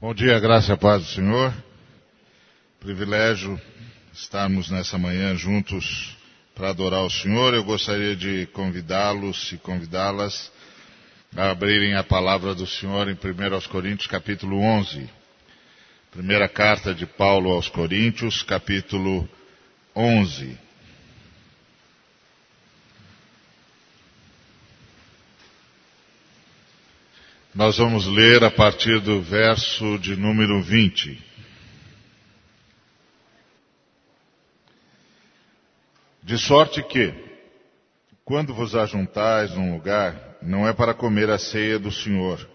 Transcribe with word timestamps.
Bom 0.00 0.14
dia, 0.14 0.38
graça 0.38 0.74
e 0.74 0.76
paz 0.76 1.02
do 1.02 1.08
Senhor. 1.08 1.52
Privilégio 2.78 3.60
estarmos 4.12 4.70
nessa 4.70 4.96
manhã 4.96 5.34
juntos 5.34 6.16
para 6.54 6.68
adorar 6.68 7.02
o 7.02 7.10
Senhor. 7.10 7.52
Eu 7.52 7.64
gostaria 7.64 8.14
de 8.14 8.46
convidá-los 8.52 9.50
e 9.50 9.56
convidá-las 9.56 10.52
a 11.36 11.50
abrirem 11.50 11.96
a 11.96 12.04
palavra 12.04 12.54
do 12.54 12.64
Senhor 12.64 13.08
em 13.08 13.14
1 13.14 13.68
Coríntios, 13.68 14.06
capítulo 14.06 14.60
11. 14.60 15.10
Primeira 16.12 16.48
carta 16.48 16.94
de 16.94 17.04
Paulo 17.04 17.50
aos 17.50 17.68
Coríntios, 17.68 18.44
capítulo 18.44 19.28
11. 19.96 20.56
Nós 27.58 27.76
vamos 27.76 28.06
ler 28.06 28.44
a 28.44 28.52
partir 28.52 29.00
do 29.00 29.20
verso 29.20 29.98
de 29.98 30.14
número 30.14 30.62
20. 30.62 31.20
De 36.22 36.38
sorte 36.38 36.80
que, 36.84 37.12
quando 38.24 38.54
vos 38.54 38.76
ajuntais 38.76 39.56
num 39.56 39.74
lugar, 39.74 40.38
não 40.40 40.68
é 40.68 40.72
para 40.72 40.94
comer 40.94 41.30
a 41.30 41.36
ceia 41.36 41.80
do 41.80 41.90
Senhor, 41.90 42.48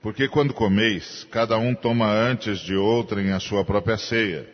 porque 0.00 0.28
quando 0.28 0.54
comeis, 0.54 1.26
cada 1.32 1.58
um 1.58 1.74
toma 1.74 2.08
antes 2.08 2.60
de 2.60 2.76
outrem 2.76 3.32
a 3.32 3.40
sua 3.40 3.64
própria 3.64 3.98
ceia, 3.98 4.48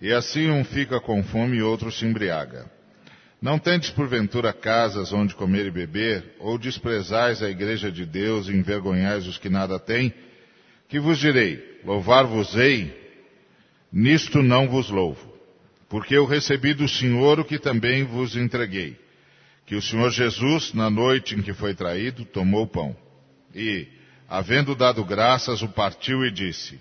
e 0.00 0.10
assim 0.10 0.48
um 0.48 0.64
fica 0.64 0.98
com 0.98 1.22
fome 1.22 1.58
e 1.58 1.62
outro 1.62 1.92
se 1.92 2.06
embriaga. 2.06 2.64
Não 3.44 3.58
tendes 3.58 3.90
porventura 3.90 4.54
casas 4.54 5.12
onde 5.12 5.34
comer 5.34 5.66
e 5.66 5.70
beber, 5.70 6.34
ou 6.38 6.56
desprezais 6.56 7.42
a 7.42 7.50
igreja 7.50 7.92
de 7.92 8.06
Deus 8.06 8.48
e 8.48 8.52
envergonhais 8.52 9.26
os 9.26 9.36
que 9.36 9.50
nada 9.50 9.78
têm? 9.78 10.14
Que 10.88 10.98
vos 10.98 11.18
direi, 11.18 11.62
louvar-vos-ei? 11.84 12.90
Nisto 13.92 14.42
não 14.42 14.66
vos 14.66 14.88
louvo, 14.88 15.20
porque 15.90 16.16
eu 16.16 16.24
recebi 16.24 16.72
do 16.72 16.88
Senhor 16.88 17.38
o 17.38 17.44
que 17.44 17.58
também 17.58 18.02
vos 18.02 18.34
entreguei. 18.34 18.98
Que 19.66 19.76
o 19.76 19.82
Senhor 19.82 20.10
Jesus, 20.10 20.72
na 20.72 20.88
noite 20.88 21.34
em 21.34 21.42
que 21.42 21.52
foi 21.52 21.74
traído, 21.74 22.24
tomou 22.24 22.62
o 22.62 22.66
pão. 22.66 22.96
E, 23.54 23.86
havendo 24.26 24.74
dado 24.74 25.04
graças, 25.04 25.60
o 25.60 25.68
partiu 25.68 26.24
e 26.24 26.30
disse, 26.30 26.80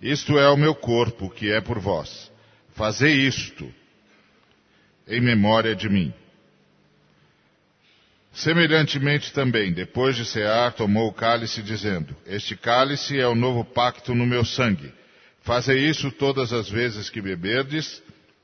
Isto 0.00 0.38
é 0.38 0.48
o 0.48 0.56
meu 0.56 0.72
corpo, 0.72 1.28
que 1.28 1.50
é 1.50 1.60
por 1.60 1.80
vós. 1.80 2.30
Fazei 2.76 3.26
isto 3.26 3.68
em 5.06 5.20
memória 5.20 5.74
de 5.74 5.88
mim. 5.88 6.12
Semelhantemente 8.32 9.32
também, 9.32 9.72
depois 9.72 10.14
de 10.14 10.26
cear, 10.26 10.72
tomou 10.72 11.08
o 11.08 11.12
cálice, 11.12 11.62
dizendo: 11.62 12.14
Este 12.26 12.54
cálice 12.54 13.18
é 13.18 13.26
o 13.26 13.34
novo 13.34 13.64
pacto 13.64 14.14
no 14.14 14.26
meu 14.26 14.44
sangue. 14.44 14.92
Fazei 15.40 15.88
isso 15.88 16.10
todas 16.10 16.52
as 16.52 16.68
vezes 16.68 17.08
que 17.08 17.22
beberdes, 17.22 18.02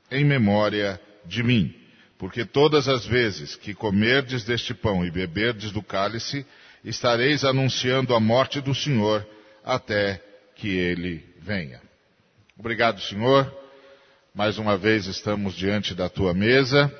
em 0.09 0.25
memória 0.25 0.99
de 1.25 1.43
mim. 1.43 1.75
Porque 2.17 2.45
todas 2.45 2.87
as 2.87 3.05
vezes 3.05 3.55
que 3.55 3.73
comerdes 3.73 4.43
deste 4.45 4.73
pão 4.73 5.05
e 5.05 5.11
beberdes 5.11 5.71
do 5.71 5.83
cálice, 5.83 6.45
estareis 6.83 7.43
anunciando 7.43 8.15
a 8.15 8.19
morte 8.19 8.61
do 8.61 8.73
Senhor 8.73 9.27
até 9.63 10.23
que 10.55 10.69
ele 10.69 11.23
venha. 11.39 11.81
Obrigado, 12.57 13.01
Senhor 13.01 13.62
mais 14.33 14.57
uma 14.57 14.75
vez 14.75 15.05
estamos 15.05 15.53
diante 15.53 15.93
da 15.93 16.09
tua 16.09 16.33
mesa 16.33 16.91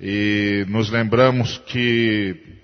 e 0.00 0.64
nos 0.68 0.88
lembramos 0.88 1.58
que 1.58 2.56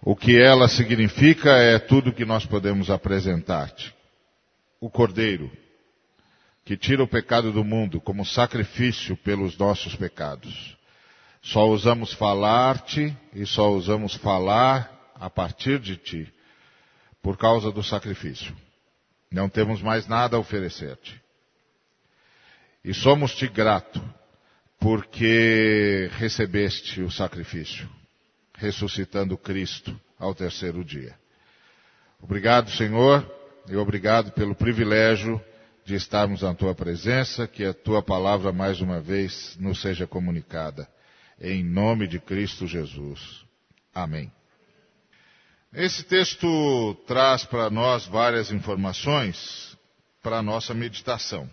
o 0.00 0.16
que 0.16 0.40
ela 0.40 0.66
significa 0.66 1.50
é 1.50 1.78
tudo 1.78 2.12
que 2.12 2.24
nós 2.24 2.46
podemos 2.46 2.88
apresentar-te. 2.88 3.94
O 4.80 4.88
Cordeiro, 4.88 5.52
que 6.64 6.74
tira 6.74 7.02
o 7.02 7.08
pecado 7.08 7.52
do 7.52 7.62
mundo 7.62 8.00
como 8.00 8.24
sacrifício 8.24 9.14
pelos 9.14 9.58
nossos 9.58 9.94
pecados. 9.94 10.74
Só 11.42 11.68
usamos 11.68 12.14
falar-te 12.14 13.14
e 13.34 13.44
só 13.44 13.70
usamos 13.72 14.14
falar 14.14 15.12
a 15.16 15.28
partir 15.28 15.78
de 15.78 15.98
ti, 15.98 16.32
por 17.22 17.36
causa 17.36 17.70
do 17.70 17.82
sacrifício. 17.82 18.56
Não 19.30 19.50
temos 19.50 19.82
mais 19.82 20.06
nada 20.06 20.38
a 20.38 20.40
oferecer-te. 20.40 21.23
E 22.84 22.92
somos-te 22.92 23.48
grato, 23.48 24.02
porque 24.78 26.10
recebeste 26.18 27.00
o 27.00 27.10
sacrifício, 27.10 27.88
ressuscitando 28.58 29.38
Cristo 29.38 29.98
ao 30.18 30.34
terceiro 30.34 30.84
dia. 30.84 31.18
Obrigado, 32.20 32.70
Senhor, 32.70 33.26
e 33.70 33.74
obrigado 33.74 34.32
pelo 34.32 34.54
privilégio 34.54 35.42
de 35.82 35.94
estarmos 35.94 36.42
na 36.42 36.54
tua 36.54 36.74
presença, 36.74 37.48
que 37.48 37.64
a 37.64 37.72
tua 37.72 38.02
palavra 38.02 38.52
mais 38.52 38.82
uma 38.82 39.00
vez 39.00 39.56
nos 39.58 39.80
seja 39.80 40.06
comunicada. 40.06 40.86
Em 41.40 41.64
nome 41.64 42.06
de 42.06 42.20
Cristo 42.20 42.66
Jesus. 42.66 43.46
Amém. 43.94 44.30
Esse 45.72 46.04
texto 46.04 46.94
traz 47.06 47.46
para 47.46 47.70
nós 47.70 48.06
várias 48.06 48.52
informações 48.52 49.74
para 50.22 50.38
a 50.38 50.42
nossa 50.42 50.74
meditação 50.74 51.48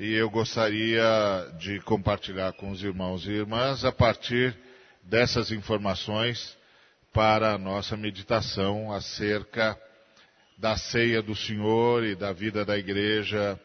e 0.00 0.14
eu 0.14 0.30
gostaria 0.30 1.02
de 1.58 1.80
compartilhar 1.80 2.52
com 2.52 2.70
os 2.70 2.84
irmãos 2.84 3.26
e 3.26 3.32
irmãs 3.32 3.84
a 3.84 3.90
partir 3.90 4.56
dessas 5.02 5.50
informações 5.50 6.56
para 7.12 7.54
a 7.54 7.58
nossa 7.58 7.96
meditação 7.96 8.92
acerca 8.92 9.76
da 10.56 10.76
ceia 10.76 11.20
do 11.20 11.34
Senhor 11.34 12.04
e 12.04 12.14
da 12.14 12.32
vida 12.32 12.64
da 12.64 12.78
igreja. 12.78 13.58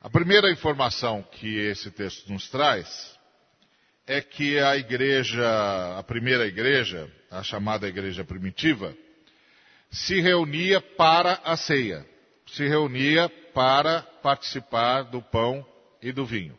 A 0.00 0.10
primeira 0.10 0.50
informação 0.50 1.22
que 1.22 1.56
esse 1.56 1.88
texto 1.88 2.32
nos 2.32 2.48
traz 2.48 3.16
é 4.08 4.20
que 4.20 4.58
a 4.58 4.76
igreja, 4.76 5.96
a 5.96 6.02
primeira 6.02 6.48
igreja, 6.48 7.08
a 7.30 7.44
chamada 7.44 7.86
igreja 7.86 8.24
primitiva, 8.24 8.92
se 9.88 10.20
reunia 10.20 10.80
para 10.80 11.40
a 11.44 11.56
ceia, 11.56 12.04
se 12.54 12.66
reunia 12.66 13.28
para 13.52 14.02
participar 14.22 15.02
do 15.02 15.20
pão 15.20 15.64
e 16.00 16.12
do 16.12 16.24
vinho. 16.24 16.56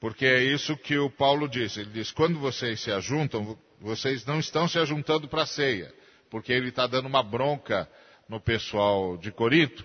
Porque 0.00 0.24
é 0.24 0.42
isso 0.42 0.76
que 0.76 0.98
o 0.98 1.10
Paulo 1.10 1.48
diz. 1.48 1.76
Ele 1.76 1.90
diz: 1.90 2.10
quando 2.10 2.38
vocês 2.38 2.80
se 2.80 2.90
ajuntam, 2.90 3.58
vocês 3.80 4.24
não 4.24 4.38
estão 4.38 4.66
se 4.66 4.78
ajuntando 4.78 5.28
para 5.28 5.42
a 5.42 5.46
ceia. 5.46 5.92
Porque 6.30 6.52
ele 6.52 6.68
está 6.68 6.86
dando 6.86 7.06
uma 7.06 7.22
bronca 7.22 7.88
no 8.28 8.40
pessoal 8.40 9.16
de 9.16 9.32
Corinto, 9.32 9.84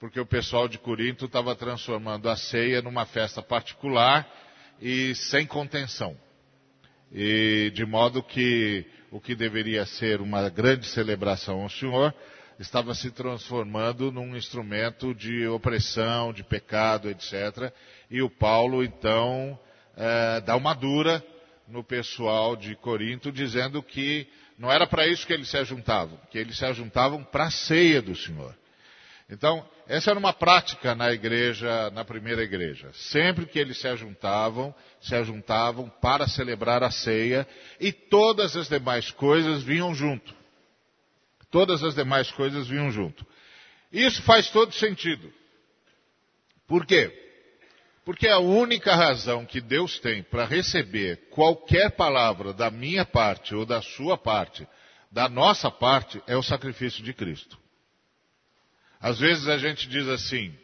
porque 0.00 0.18
o 0.18 0.26
pessoal 0.26 0.66
de 0.66 0.78
Corinto 0.78 1.26
estava 1.26 1.54
transformando 1.54 2.28
a 2.28 2.36
ceia 2.36 2.80
numa 2.80 3.04
festa 3.04 3.42
particular 3.42 4.26
e 4.80 5.14
sem 5.14 5.46
contenção. 5.46 6.16
E 7.12 7.70
de 7.74 7.84
modo 7.84 8.22
que 8.22 8.86
o 9.10 9.20
que 9.20 9.34
deveria 9.34 9.84
ser 9.84 10.22
uma 10.22 10.48
grande 10.48 10.86
celebração 10.86 11.60
ao 11.60 11.68
Senhor 11.68 12.14
estava 12.58 12.94
se 12.94 13.10
transformando 13.10 14.10
num 14.10 14.36
instrumento 14.36 15.14
de 15.14 15.46
opressão, 15.46 16.32
de 16.32 16.42
pecado, 16.42 17.10
etc. 17.10 17.72
E 18.10 18.22
o 18.22 18.30
Paulo, 18.30 18.84
então, 18.84 19.58
é, 19.96 20.40
dá 20.40 20.56
uma 20.56 20.74
dura 20.74 21.24
no 21.68 21.82
pessoal 21.82 22.56
de 22.56 22.74
Corinto, 22.76 23.32
dizendo 23.32 23.82
que 23.82 24.28
não 24.58 24.70
era 24.70 24.86
para 24.86 25.06
isso 25.06 25.26
que 25.26 25.32
eles 25.32 25.48
se 25.48 25.56
ajuntavam, 25.56 26.18
que 26.30 26.38
eles 26.38 26.56
se 26.56 26.64
ajuntavam 26.64 27.24
para 27.24 27.44
a 27.44 27.50
ceia 27.50 28.02
do 28.02 28.14
Senhor. 28.14 28.54
Então, 29.28 29.66
essa 29.88 30.10
era 30.10 30.18
uma 30.18 30.32
prática 30.32 30.94
na 30.94 31.10
igreja, 31.10 31.90
na 31.90 32.04
primeira 32.04 32.42
igreja. 32.42 32.90
Sempre 32.92 33.46
que 33.46 33.58
eles 33.58 33.80
se 33.80 33.88
ajuntavam, 33.88 34.74
se 35.00 35.14
ajuntavam 35.14 35.88
para 36.00 36.28
celebrar 36.28 36.82
a 36.82 36.90
ceia 36.90 37.46
e 37.80 37.92
todas 37.92 38.54
as 38.56 38.68
demais 38.68 39.10
coisas 39.10 39.62
vinham 39.62 39.94
junto. 39.94 40.41
Todas 41.52 41.84
as 41.84 41.94
demais 41.94 42.30
coisas 42.32 42.66
vinham 42.66 42.90
junto. 42.90 43.24
Isso 43.92 44.22
faz 44.22 44.48
todo 44.50 44.72
sentido. 44.72 45.30
Por 46.66 46.86
quê? 46.86 47.12
Porque 48.06 48.26
a 48.26 48.38
única 48.38 48.96
razão 48.96 49.44
que 49.44 49.60
Deus 49.60 50.00
tem 50.00 50.22
para 50.22 50.46
receber 50.46 51.28
qualquer 51.30 51.90
palavra 51.90 52.54
da 52.54 52.70
minha 52.70 53.04
parte 53.04 53.54
ou 53.54 53.66
da 53.66 53.82
sua 53.82 54.16
parte, 54.16 54.66
da 55.10 55.28
nossa 55.28 55.70
parte, 55.70 56.20
é 56.26 56.34
o 56.34 56.42
sacrifício 56.42 57.04
de 57.04 57.12
Cristo. 57.12 57.58
Às 58.98 59.20
vezes 59.20 59.46
a 59.46 59.58
gente 59.58 59.86
diz 59.86 60.08
assim: 60.08 60.56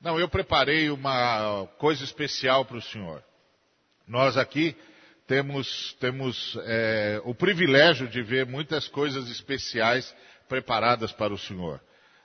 não, 0.00 0.20
eu 0.20 0.28
preparei 0.28 0.88
uma 0.88 1.66
coisa 1.78 2.04
especial 2.04 2.64
para 2.64 2.76
o 2.76 2.82
Senhor. 2.82 3.22
Nós 4.06 4.36
aqui 4.36 4.76
temos, 5.32 5.96
temos 5.98 6.58
é, 6.64 7.18
o 7.24 7.34
privilégio 7.34 8.06
de 8.06 8.22
ver 8.22 8.44
muitas 8.44 8.86
coisas 8.86 9.30
especiais 9.30 10.14
preparadas 10.46 11.10
para 11.10 11.32
o 11.32 11.38
Senhor. 11.38 11.80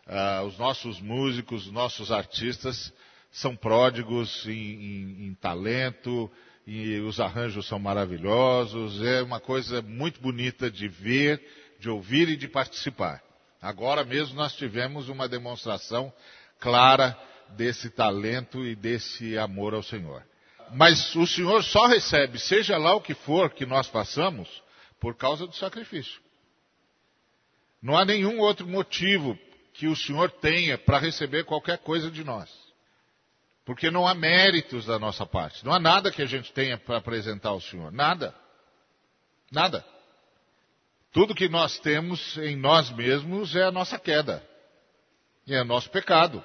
Ah, 0.06 0.44
os 0.45 0.57
nossos 0.57 1.00
músicos, 1.00 1.68
os 1.68 1.71
nossos 1.71 2.12
artistas 2.12 2.94
são 3.31 3.56
pródigos 3.56 4.45
em, 4.45 4.51
em, 4.51 5.27
em 5.27 5.33
talento, 5.36 6.30
e 6.65 7.00
os 7.00 7.18
arranjos 7.21 7.65
são 7.65 7.80
maravilhosos, 7.80 9.01
é 9.01 9.24
uma 9.24 9.39
coisa 9.39 9.81
muito 9.81 10.19
bonita 10.19 10.69
de 10.69 10.89
ver, 10.89 11.42
de 11.80 11.89
ouvir 11.89 12.27
e 12.27 12.36
de 12.36 12.50
participar. 12.50 13.24
Agora 13.62 14.03
mesmo 14.03 14.36
nós 14.36 14.53
tivemos 14.53 15.07
uma 15.07 15.30
demonstração 15.30 16.12
clara 16.60 17.18
desse 17.56 17.89
talento 17.89 18.65
e 18.65 18.75
desse 18.75 19.38
amor 19.38 19.74
ao 19.74 19.81
Senhor. 19.81 20.25
Mas 20.73 21.15
o 21.15 21.25
Senhor 21.25 21.63
só 21.63 21.87
recebe, 21.87 22.39
seja 22.39 22.77
lá 22.77 22.95
o 22.95 23.01
que 23.01 23.13
for 23.13 23.49
que 23.51 23.65
nós 23.65 23.87
façamos, 23.87 24.49
por 24.99 25.15
causa 25.15 25.47
do 25.47 25.55
sacrifício. 25.55 26.21
Não 27.81 27.97
há 27.97 28.03
nenhum 28.03 28.39
outro 28.39 28.67
motivo 28.67 29.37
que 29.73 29.87
o 29.87 29.95
Senhor 29.95 30.31
tenha 30.31 30.77
para 30.77 30.97
receber 30.97 31.45
qualquer 31.45 31.77
coisa 31.77 32.09
de 32.09 32.23
nós. 32.23 32.49
Porque 33.63 33.91
não 33.91 34.07
há 34.07 34.15
méritos 34.15 34.85
da 34.85 34.97
nossa 34.97 35.25
parte. 35.25 35.63
Não 35.63 35.73
há 35.73 35.79
nada 35.79 36.11
que 36.11 36.21
a 36.21 36.25
gente 36.25 36.51
tenha 36.53 36.77
para 36.77 36.97
apresentar 36.97 37.49
ao 37.49 37.61
Senhor. 37.61 37.91
Nada. 37.91 38.33
Nada. 39.51 39.85
Tudo 41.11 41.35
que 41.35 41.49
nós 41.49 41.77
temos 41.79 42.37
em 42.37 42.55
nós 42.55 42.89
mesmos 42.91 43.55
é 43.55 43.63
a 43.63 43.71
nossa 43.71 43.99
queda. 43.99 44.41
E 45.45 45.53
é 45.53 45.61
o 45.61 45.65
nosso 45.65 45.89
pecado. 45.89 46.43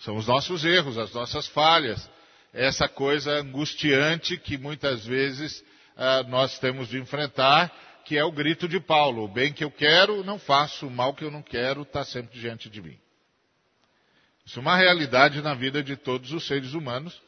São 0.00 0.16
os 0.16 0.26
nossos 0.26 0.64
erros, 0.64 0.96
as 0.98 1.12
nossas 1.12 1.46
falhas. 1.48 2.08
Essa 2.52 2.88
coisa 2.88 3.32
angustiante 3.40 4.36
que 4.36 4.56
muitas 4.56 5.04
vezes 5.04 5.64
ah, 5.96 6.22
nós 6.24 6.58
temos 6.58 6.88
de 6.88 6.98
enfrentar, 6.98 7.72
que 8.04 8.16
é 8.16 8.24
o 8.24 8.32
grito 8.32 8.66
de 8.66 8.80
Paulo: 8.80 9.24
o 9.24 9.28
bem 9.28 9.52
que 9.52 9.64
eu 9.64 9.70
quero, 9.70 10.24
não 10.24 10.38
faço, 10.38 10.86
o 10.86 10.90
mal 10.90 11.14
que 11.14 11.24
eu 11.24 11.30
não 11.30 11.42
quero 11.42 11.82
está 11.82 12.04
sempre 12.04 12.38
diante 12.38 12.68
de 12.70 12.80
mim. 12.80 12.98
Isso 14.46 14.58
é 14.58 14.62
uma 14.62 14.76
realidade 14.76 15.42
na 15.42 15.54
vida 15.54 15.82
de 15.82 15.96
todos 15.96 16.32
os 16.32 16.46
seres 16.46 16.72
humanos. 16.72 17.20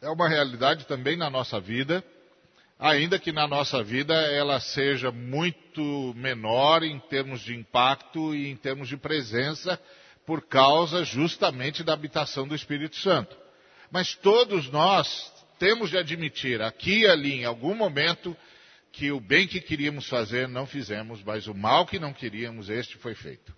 É 0.00 0.10
uma 0.10 0.28
realidade 0.28 0.86
também 0.86 1.16
na 1.16 1.30
nossa 1.30 1.58
vida 1.58 2.04
ainda 2.82 3.16
que 3.16 3.30
na 3.30 3.46
nossa 3.46 3.80
vida 3.80 4.12
ela 4.12 4.58
seja 4.58 5.12
muito 5.12 6.12
menor 6.16 6.82
em 6.82 6.98
termos 6.98 7.40
de 7.40 7.54
impacto 7.54 8.34
e 8.34 8.48
em 8.48 8.56
termos 8.56 8.88
de 8.88 8.96
presença, 8.96 9.80
por 10.26 10.42
causa 10.42 11.04
justamente 11.04 11.84
da 11.84 11.92
habitação 11.92 12.46
do 12.46 12.56
Espírito 12.56 12.96
Santo. 12.96 13.36
Mas 13.92 14.14
todos 14.14 14.70
nós 14.70 15.30
temos 15.58 15.90
de 15.90 15.98
admitir, 15.98 16.62
aqui 16.62 17.00
e 17.00 17.06
ali, 17.06 17.34
em 17.34 17.44
algum 17.44 17.74
momento, 17.74 18.34
que 18.90 19.12
o 19.12 19.20
bem 19.20 19.46
que 19.46 19.60
queríamos 19.60 20.08
fazer 20.08 20.48
não 20.48 20.66
fizemos, 20.66 21.22
mas 21.22 21.46
o 21.46 21.54
mal 21.54 21.86
que 21.86 21.98
não 21.98 22.12
queríamos, 22.12 22.70
este 22.70 22.96
foi 22.96 23.14
feito. 23.14 23.54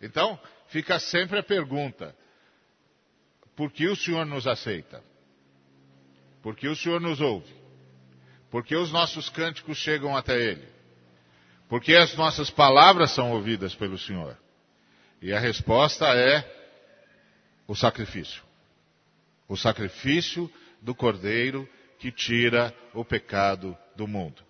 Então, 0.00 0.40
fica 0.68 0.98
sempre 0.98 1.38
a 1.38 1.42
pergunta: 1.42 2.16
por 3.54 3.70
que 3.70 3.86
o 3.86 3.94
Senhor 3.94 4.24
nos 4.24 4.46
aceita? 4.46 5.04
Por 6.42 6.56
que 6.56 6.66
o 6.66 6.74
Senhor 6.74 6.98
nos 6.98 7.20
ouve? 7.20 7.52
Porque 8.50 8.74
os 8.74 8.90
nossos 8.90 9.28
cânticos 9.28 9.76
chegam 9.76 10.16
até 10.16 10.40
Ele. 10.40 10.66
Porque 11.68 11.94
as 11.94 12.14
nossas 12.16 12.48
palavras 12.48 13.10
são 13.10 13.32
ouvidas 13.32 13.74
pelo 13.74 13.98
Senhor. 13.98 14.38
E 15.20 15.34
a 15.34 15.38
resposta 15.38 16.06
é 16.06 16.42
o 17.66 17.74
sacrifício. 17.74 18.47
O 19.48 19.56
sacrifício 19.56 20.50
do 20.82 20.94
Cordeiro 20.94 21.68
que 21.98 22.12
tira 22.12 22.74
o 22.94 23.04
pecado 23.04 23.76
do 23.96 24.06
mundo. 24.06 24.42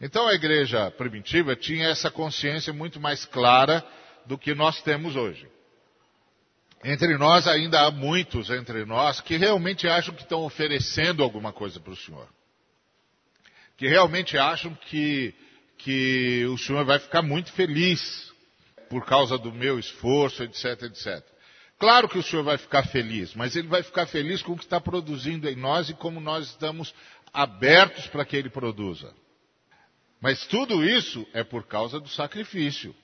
Então 0.00 0.26
a 0.26 0.34
igreja 0.34 0.90
primitiva 0.90 1.54
tinha 1.54 1.88
essa 1.88 2.10
consciência 2.10 2.72
muito 2.72 3.00
mais 3.00 3.24
clara 3.24 3.84
do 4.26 4.36
que 4.36 4.54
nós 4.54 4.82
temos 4.82 5.14
hoje. 5.14 5.48
Entre 6.84 7.16
nós 7.16 7.46
ainda 7.46 7.82
há 7.82 7.90
muitos 7.90 8.50
entre 8.50 8.84
nós 8.84 9.20
que 9.20 9.36
realmente 9.36 9.88
acham 9.88 10.14
que 10.14 10.22
estão 10.22 10.44
oferecendo 10.44 11.22
alguma 11.22 11.52
coisa 11.52 11.80
para 11.80 11.92
o 11.92 11.96
Senhor 11.96 12.28
que 13.76 13.86
realmente 13.86 14.38
acham 14.38 14.74
que, 14.74 15.34
que 15.78 16.46
o 16.46 16.56
Senhor 16.56 16.84
vai 16.84 16.98
ficar 16.98 17.22
muito 17.22 17.52
feliz 17.52 18.32
por 18.88 19.04
causa 19.04 19.36
do 19.36 19.52
meu 19.52 19.78
esforço, 19.78 20.42
etc, 20.42 20.82
etc. 20.84 21.22
Claro 21.78 22.08
que 22.08 22.18
o 22.18 22.22
Senhor 22.22 22.42
vai 22.42 22.56
ficar 22.56 22.84
feliz, 22.84 23.34
mas 23.34 23.54
Ele 23.54 23.68
vai 23.68 23.82
ficar 23.82 24.06
feliz 24.06 24.42
com 24.42 24.52
o 24.52 24.56
que 24.56 24.64
está 24.64 24.80
produzindo 24.80 25.48
em 25.48 25.56
nós 25.56 25.90
e 25.90 25.94
como 25.94 26.20
nós 26.20 26.46
estamos 26.46 26.94
abertos 27.32 28.06
para 28.06 28.24
que 28.24 28.36
Ele 28.36 28.48
produza. 28.48 29.14
Mas 30.20 30.46
tudo 30.46 30.82
isso 30.82 31.26
é 31.34 31.44
por 31.44 31.66
causa 31.66 32.00
do 32.00 32.08
sacrifício. 32.08 32.94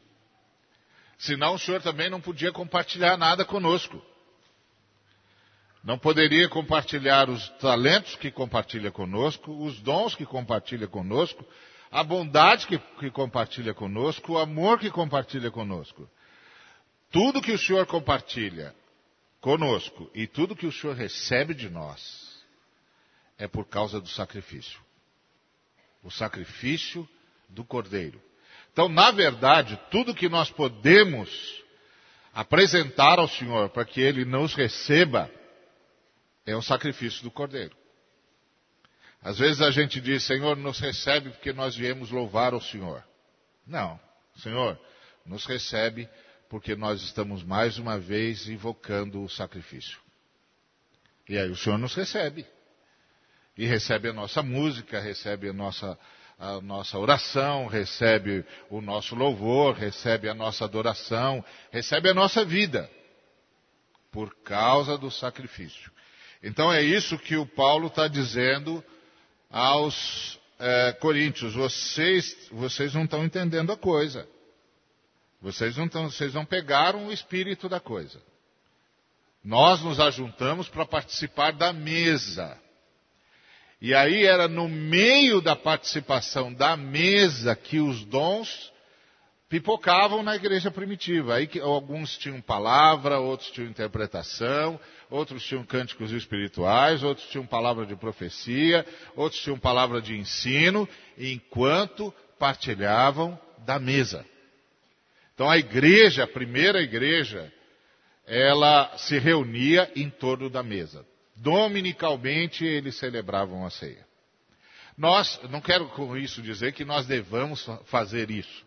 Senão 1.19 1.54
o 1.54 1.58
Senhor 1.58 1.82
também 1.82 2.08
não 2.08 2.20
podia 2.20 2.50
compartilhar 2.50 3.16
nada 3.16 3.44
conosco. 3.44 4.02
Não 5.84 5.98
poderia 5.98 6.48
compartilhar 6.48 7.28
os 7.28 7.48
talentos 7.58 8.16
que 8.16 8.30
compartilha 8.30 8.90
conosco, 8.90 9.52
os 9.64 9.80
dons 9.80 10.14
que 10.14 10.25
compartilha 10.25 10.88
conosco, 10.88 11.44
a 11.90 12.02
bondade 12.02 12.66
que, 12.66 12.78
que 12.78 13.10
compartilha 13.10 13.75
conosco, 13.75 14.32
o 14.32 14.38
amor 14.38 14.78
que 14.78 14.90
compartilha 14.90 15.50
conosco. 15.50 16.08
Tudo 17.12 17.43
que 17.43 17.53
o 17.53 17.59
Senhor 17.59 17.87
compartilha 17.87 18.75
conosco 19.41 20.11
e 20.14 20.26
tudo 20.26 20.56
que 20.56 20.67
o 20.67 20.73
Senhor 20.73 20.97
recebe 20.97 21.55
de 21.55 21.69
nós 21.69 22.43
é 23.38 23.47
por 23.47 23.67
causa 23.67 24.00
do 24.00 24.09
sacrifício. 24.09 24.81
O 26.03 26.11
sacrifício 26.11 27.09
do 27.49 27.62
Cordeiro. 27.62 28.20
Então, 28.73 28.88
na 28.88 29.11
verdade, 29.11 29.79
tudo 29.91 30.14
que 30.14 30.29
nós 30.29 30.50
podemos 30.50 31.62
apresentar 32.32 33.19
ao 33.19 33.29
Senhor 33.29 33.69
para 33.69 33.85
que 33.85 34.00
Ele 34.00 34.25
nos 34.25 34.55
receba 34.55 35.31
é 36.47 36.56
o 36.56 36.62
sacrifício 36.62 37.23
do 37.23 37.31
cordeiro. 37.31 37.76
Às 39.20 39.38
vezes 39.38 39.61
a 39.61 39.70
gente 39.70 40.00
diz, 40.00 40.25
Senhor, 40.25 40.56
nos 40.56 40.81
recebe 40.81 41.31
porque 41.31 41.53
nós 41.53 41.76
viemos 41.76 42.11
louvar 42.11 42.55
o 42.55 42.61
Senhor. 42.61 43.05
Não, 43.67 44.00
Senhor, 44.37 44.81
nos 45.25 45.44
recebe 45.44 46.09
porque 46.52 46.76
nós 46.76 47.00
estamos 47.00 47.43
mais 47.43 47.78
uma 47.78 47.99
vez 47.99 48.46
invocando 48.46 49.22
o 49.22 49.28
sacrifício. 49.28 49.99
E 51.26 51.38
aí 51.38 51.49
o 51.50 51.56
Senhor 51.56 51.78
nos 51.78 51.94
recebe. 51.94 52.44
E 53.56 53.64
recebe 53.64 54.10
a 54.10 54.12
nossa 54.12 54.43
música, 54.43 55.00
recebe 55.00 55.49
a 55.49 55.52
nossa, 55.54 55.99
a 56.38 56.60
nossa 56.60 56.99
oração, 56.99 57.66
recebe 57.69 58.44
o 58.69 58.82
nosso 58.82 59.14
louvor, 59.14 59.76
recebe 59.76 60.28
a 60.28 60.34
nossa 60.34 60.66
adoração, 60.66 61.43
recebe 61.70 62.10
a 62.10 62.14
nossa 62.14 62.44
vida. 62.44 62.90
Por 64.10 64.34
causa 64.43 64.99
do 64.99 65.10
sacrifício. 65.10 65.90
Então 66.43 66.70
é 66.70 66.82
isso 66.82 67.19
que 67.19 67.34
o 67.34 67.46
Paulo 67.46 67.87
está 67.87 68.06
dizendo 68.06 68.84
aos 69.49 70.38
é, 70.58 70.93
coríntios. 71.00 71.54
Vocês, 71.54 72.37
vocês 72.52 72.93
não 72.93 73.04
estão 73.04 73.25
entendendo 73.25 73.72
a 73.72 73.76
coisa. 73.78 74.28
Vocês 75.42 75.76
não, 75.76 75.88
tão, 75.88 76.08
vocês 76.08 76.32
não 76.32 76.44
pegaram 76.44 77.08
o 77.08 77.12
espírito 77.12 77.68
da 77.68 77.80
coisa. 77.80 78.20
Nós 79.44 79.82
nos 79.82 79.99
ajuntamos 79.99 80.68
para 80.68 80.87
participar 80.87 81.52
da 81.52 81.72
mesa. 81.72 82.56
E 83.80 83.92
aí 83.92 84.25
era 84.25 84.46
no 84.46 84.68
meio 84.68 85.40
da 85.40 85.56
participação 85.56 86.54
da 86.54 86.76
mesa 86.76 87.56
que 87.56 87.80
os 87.80 88.04
dons 88.04 88.72
pipocavam 89.49 90.22
na 90.22 90.37
igreja 90.37 90.70
primitiva. 90.70 91.34
Aí 91.34 91.49
que, 91.49 91.58
alguns 91.58 92.16
tinham 92.16 92.40
palavra, 92.40 93.18
outros 93.18 93.50
tinham 93.50 93.68
interpretação, 93.68 94.78
outros 95.11 95.44
tinham 95.44 95.64
cânticos 95.64 96.12
espirituais, 96.12 97.02
outros 97.02 97.26
tinham 97.30 97.44
palavra 97.44 97.84
de 97.84 97.96
profecia, 97.96 98.87
outros 99.16 99.42
tinham 99.42 99.58
palavra 99.58 100.00
de 100.00 100.16
ensino, 100.16 100.88
enquanto 101.18 102.14
partilhavam 102.38 103.37
da 103.66 103.80
mesa. 103.80 104.25
Então 105.34 105.48
a 105.48 105.58
igreja, 105.58 106.24
a 106.24 106.26
primeira 106.26 106.80
igreja, 106.80 107.52
ela 108.26 108.96
se 108.98 109.18
reunia 109.18 109.90
em 109.96 110.08
torno 110.10 110.48
da 110.48 110.62
mesa. 110.62 111.04
Dominicalmente 111.36 112.64
eles 112.64 112.96
celebravam 112.96 113.64
a 113.64 113.70
ceia. 113.70 114.06
Nós, 114.96 115.40
não 115.50 115.60
quero 115.60 115.88
com 115.88 116.16
isso 116.16 116.42
dizer 116.42 116.72
que 116.72 116.84
nós 116.84 117.06
devamos 117.06 117.66
fazer 117.86 118.30
isso. 118.30 118.64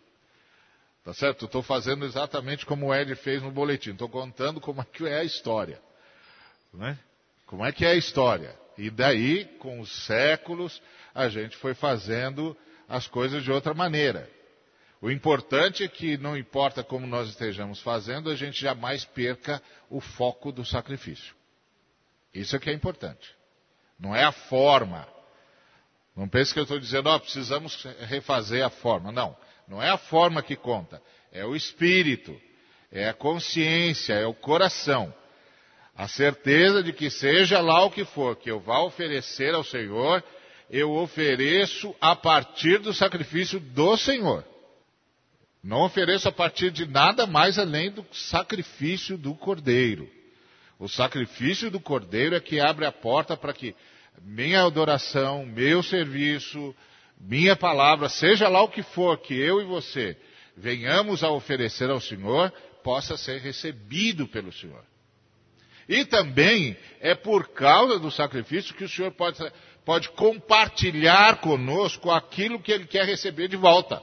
Tá 1.04 1.14
certo? 1.14 1.44
Estou 1.44 1.62
fazendo 1.62 2.04
exatamente 2.04 2.66
como 2.66 2.86
o 2.86 2.94
Ed 2.94 3.14
fez 3.14 3.40
no 3.40 3.50
boletim. 3.50 3.92
Estou 3.92 4.08
contando 4.08 4.60
como 4.60 4.80
é 4.80 4.84
que 4.84 5.06
é 5.06 5.20
a 5.20 5.24
história. 5.24 5.80
Né? 6.74 6.98
Como 7.46 7.64
é 7.64 7.70
que 7.70 7.84
é 7.84 7.92
a 7.92 7.94
história? 7.94 8.58
E 8.76 8.90
daí, 8.90 9.44
com 9.60 9.80
os 9.80 10.04
séculos, 10.04 10.82
a 11.14 11.28
gente 11.28 11.56
foi 11.56 11.74
fazendo 11.74 12.56
as 12.88 13.06
coisas 13.06 13.44
de 13.44 13.52
outra 13.52 13.72
maneira. 13.72 14.28
O 15.00 15.10
importante 15.10 15.84
é 15.84 15.88
que, 15.88 16.16
não 16.16 16.36
importa 16.36 16.82
como 16.82 17.06
nós 17.06 17.28
estejamos 17.28 17.80
fazendo, 17.80 18.30
a 18.30 18.34
gente 18.34 18.60
jamais 18.60 19.04
perca 19.04 19.62
o 19.90 20.00
foco 20.00 20.50
do 20.50 20.64
sacrifício. 20.64 21.34
Isso 22.32 22.56
é 22.56 22.58
que 22.58 22.70
é 22.70 22.72
importante. 22.72 23.34
Não 23.98 24.14
é 24.14 24.24
a 24.24 24.32
forma. 24.32 25.06
Não 26.14 26.28
pense 26.28 26.52
que 26.52 26.58
eu 26.58 26.64
estou 26.64 26.78
dizendo, 26.78 27.08
ó, 27.08 27.16
oh, 27.16 27.20
precisamos 27.20 27.82
refazer 28.08 28.64
a 28.64 28.70
forma. 28.70 29.12
Não. 29.12 29.36
Não 29.68 29.82
é 29.82 29.90
a 29.90 29.98
forma 29.98 30.42
que 30.42 30.54
conta, 30.54 31.02
é 31.32 31.44
o 31.44 31.56
espírito, 31.56 32.40
é 32.90 33.08
a 33.08 33.14
consciência, 33.14 34.14
é 34.14 34.26
o 34.26 34.32
coração. 34.32 35.12
A 35.94 36.06
certeza 36.06 36.82
de 36.82 36.92
que 36.92 37.10
seja 37.10 37.60
lá 37.60 37.84
o 37.84 37.90
que 37.90 38.04
for 38.04 38.36
que 38.36 38.50
eu 38.50 38.60
vá 38.60 38.80
oferecer 38.80 39.54
ao 39.54 39.64
Senhor, 39.64 40.22
eu 40.70 40.92
ofereço 40.92 41.94
a 42.00 42.14
partir 42.14 42.78
do 42.78 42.94
sacrifício 42.94 43.58
do 43.58 43.96
Senhor. 43.96 44.44
Não 45.66 45.82
ofereço 45.82 46.28
a 46.28 46.32
partir 46.32 46.70
de 46.70 46.86
nada 46.86 47.26
mais 47.26 47.58
além 47.58 47.90
do 47.90 48.06
sacrifício 48.12 49.18
do 49.18 49.34
cordeiro. 49.34 50.08
O 50.78 50.88
sacrifício 50.88 51.72
do 51.72 51.80
cordeiro 51.80 52.36
é 52.36 52.40
que 52.40 52.60
abre 52.60 52.86
a 52.86 52.92
porta 52.92 53.36
para 53.36 53.52
que 53.52 53.74
minha 54.22 54.62
adoração, 54.62 55.44
meu 55.44 55.82
serviço, 55.82 56.72
minha 57.20 57.56
palavra, 57.56 58.08
seja 58.08 58.48
lá 58.48 58.62
o 58.62 58.68
que 58.68 58.84
for 58.84 59.18
que 59.18 59.34
eu 59.34 59.60
e 59.60 59.64
você 59.64 60.16
venhamos 60.56 61.24
a 61.24 61.30
oferecer 61.32 61.90
ao 61.90 62.00
Senhor, 62.00 62.52
possa 62.84 63.16
ser 63.16 63.40
recebido 63.40 64.28
pelo 64.28 64.52
Senhor. 64.52 64.84
E 65.88 66.04
também 66.04 66.76
é 67.00 67.12
por 67.12 67.48
causa 67.48 67.98
do 67.98 68.12
sacrifício 68.12 68.72
que 68.72 68.84
o 68.84 68.88
Senhor 68.88 69.10
pode, 69.10 69.40
pode 69.84 70.10
compartilhar 70.10 71.40
conosco 71.40 72.08
aquilo 72.12 72.62
que 72.62 72.70
Ele 72.70 72.86
quer 72.86 73.04
receber 73.04 73.48
de 73.48 73.56
volta. 73.56 74.00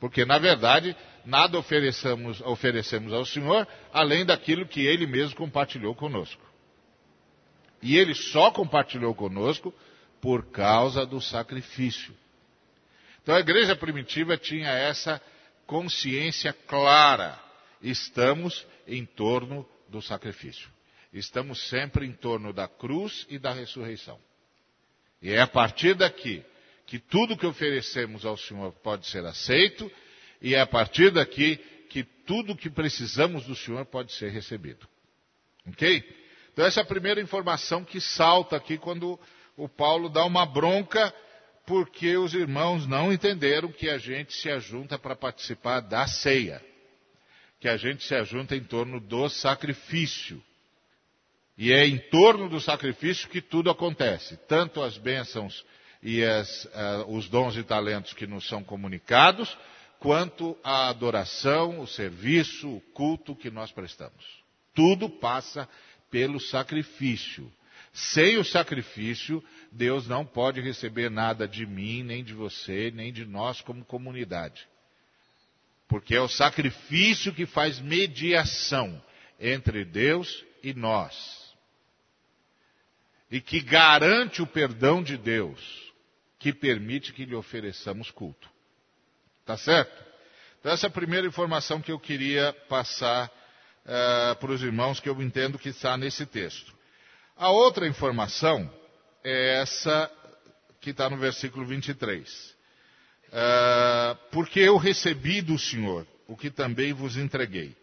Porque, 0.00 0.24
na 0.24 0.38
verdade, 0.38 0.96
nada 1.24 1.58
oferecemos, 1.58 2.40
oferecemos 2.42 3.12
ao 3.12 3.24
Senhor 3.24 3.66
além 3.92 4.24
daquilo 4.24 4.66
que 4.66 4.86
Ele 4.86 5.06
mesmo 5.06 5.36
compartilhou 5.36 5.94
conosco. 5.94 6.42
E 7.82 7.96
Ele 7.96 8.14
só 8.14 8.50
compartilhou 8.50 9.14
conosco 9.14 9.74
por 10.20 10.46
causa 10.50 11.04
do 11.04 11.20
sacrifício. 11.20 12.14
Então 13.22 13.34
a 13.34 13.40
igreja 13.40 13.76
primitiva 13.76 14.36
tinha 14.36 14.70
essa 14.70 15.20
consciência 15.66 16.52
clara. 16.52 17.38
Estamos 17.82 18.66
em 18.86 19.04
torno 19.04 19.68
do 19.88 20.00
sacrifício. 20.00 20.68
Estamos 21.12 21.68
sempre 21.68 22.06
em 22.06 22.12
torno 22.12 22.52
da 22.52 22.66
cruz 22.66 23.26
e 23.28 23.38
da 23.38 23.52
ressurreição. 23.52 24.18
E 25.20 25.30
é 25.30 25.40
a 25.40 25.46
partir 25.46 25.94
daqui 25.94 26.44
que 26.88 26.98
tudo 26.98 27.36
que 27.36 27.46
oferecemos 27.46 28.24
ao 28.24 28.36
Senhor 28.36 28.72
pode 28.82 29.06
ser 29.06 29.24
aceito, 29.26 29.92
e 30.40 30.54
é 30.54 30.60
a 30.60 30.66
partir 30.66 31.10
daqui 31.10 31.58
que 31.90 32.02
tudo 32.02 32.56
que 32.56 32.70
precisamos 32.70 33.44
do 33.44 33.54
Senhor 33.54 33.84
pode 33.84 34.10
ser 34.12 34.30
recebido. 34.30 34.88
Ok? 35.66 36.02
Então, 36.50 36.64
essa 36.64 36.80
é 36.80 36.82
a 36.82 36.86
primeira 36.86 37.20
informação 37.20 37.84
que 37.84 38.00
salta 38.00 38.56
aqui 38.56 38.78
quando 38.78 39.20
o 39.54 39.68
Paulo 39.68 40.08
dá 40.08 40.24
uma 40.24 40.46
bronca, 40.46 41.14
porque 41.66 42.16
os 42.16 42.32
irmãos 42.32 42.86
não 42.86 43.12
entenderam 43.12 43.70
que 43.70 43.90
a 43.90 43.98
gente 43.98 44.32
se 44.32 44.50
ajunta 44.50 44.98
para 44.98 45.14
participar 45.14 45.80
da 45.80 46.06
ceia, 46.06 46.64
que 47.60 47.68
a 47.68 47.76
gente 47.76 48.02
se 48.02 48.14
ajunta 48.14 48.56
em 48.56 48.64
torno 48.64 48.98
do 48.98 49.28
sacrifício. 49.28 50.42
E 51.56 51.70
é 51.70 51.86
em 51.86 51.98
torno 51.98 52.48
do 52.48 52.60
sacrifício 52.62 53.28
que 53.28 53.42
tudo 53.42 53.68
acontece, 53.68 54.38
tanto 54.48 54.82
as 54.82 54.96
bênçãos 54.96 55.66
e 56.02 56.22
as, 56.22 56.64
uh, 56.66 57.04
os 57.08 57.28
dons 57.28 57.56
e 57.56 57.62
talentos 57.62 58.12
que 58.12 58.26
nos 58.26 58.46
são 58.46 58.62
comunicados, 58.62 59.56
quanto 59.98 60.56
a 60.62 60.88
adoração, 60.88 61.80
o 61.80 61.86
serviço, 61.86 62.68
o 62.68 62.80
culto 62.92 63.34
que 63.34 63.50
nós 63.50 63.72
prestamos. 63.72 64.24
Tudo 64.74 65.10
passa 65.10 65.68
pelo 66.10 66.38
sacrifício. 66.38 67.52
Sem 67.92 68.36
o 68.36 68.44
sacrifício, 68.44 69.42
Deus 69.72 70.06
não 70.06 70.24
pode 70.24 70.60
receber 70.60 71.10
nada 71.10 71.48
de 71.48 71.66
mim, 71.66 72.04
nem 72.04 72.22
de 72.22 72.32
você, 72.32 72.92
nem 72.94 73.12
de 73.12 73.24
nós 73.24 73.60
como 73.60 73.84
comunidade. 73.84 74.68
Porque 75.88 76.14
é 76.14 76.20
o 76.20 76.28
sacrifício 76.28 77.34
que 77.34 77.46
faz 77.46 77.80
mediação 77.80 79.02
entre 79.40 79.84
Deus 79.84 80.44
e 80.62 80.72
nós. 80.74 81.48
E 83.30 83.40
que 83.40 83.60
garante 83.60 84.40
o 84.40 84.46
perdão 84.46 85.02
de 85.02 85.16
Deus 85.16 85.87
que 86.38 86.52
permite 86.52 87.12
que 87.12 87.24
lhe 87.24 87.34
ofereçamos 87.34 88.10
culto. 88.10 88.48
Tá 89.44 89.56
certo? 89.56 90.04
Então, 90.60 90.72
essa 90.72 90.86
é 90.86 90.88
a 90.88 90.92
primeira 90.92 91.26
informação 91.26 91.80
que 91.80 91.90
eu 91.90 91.98
queria 91.98 92.52
passar 92.68 93.28
uh, 93.84 94.36
para 94.36 94.52
os 94.52 94.62
irmãos, 94.62 95.00
que 95.00 95.08
eu 95.08 95.20
entendo 95.22 95.58
que 95.58 95.70
está 95.70 95.96
nesse 95.96 96.26
texto. 96.26 96.72
A 97.36 97.50
outra 97.50 97.86
informação 97.86 98.70
é 99.24 99.60
essa 99.60 100.10
que 100.80 100.90
está 100.90 101.08
no 101.08 101.16
versículo 101.16 101.64
23. 101.64 102.28
Uh, 102.28 102.56
eh, 103.32 104.16
porque 104.32 104.60
eu 104.60 104.76
recebi 104.76 105.40
do 105.40 105.58
Senhor 105.58 106.06
o 106.26 106.36
que 106.36 106.50
também 106.50 106.92
vos 106.92 107.16
entreguei. 107.16 107.76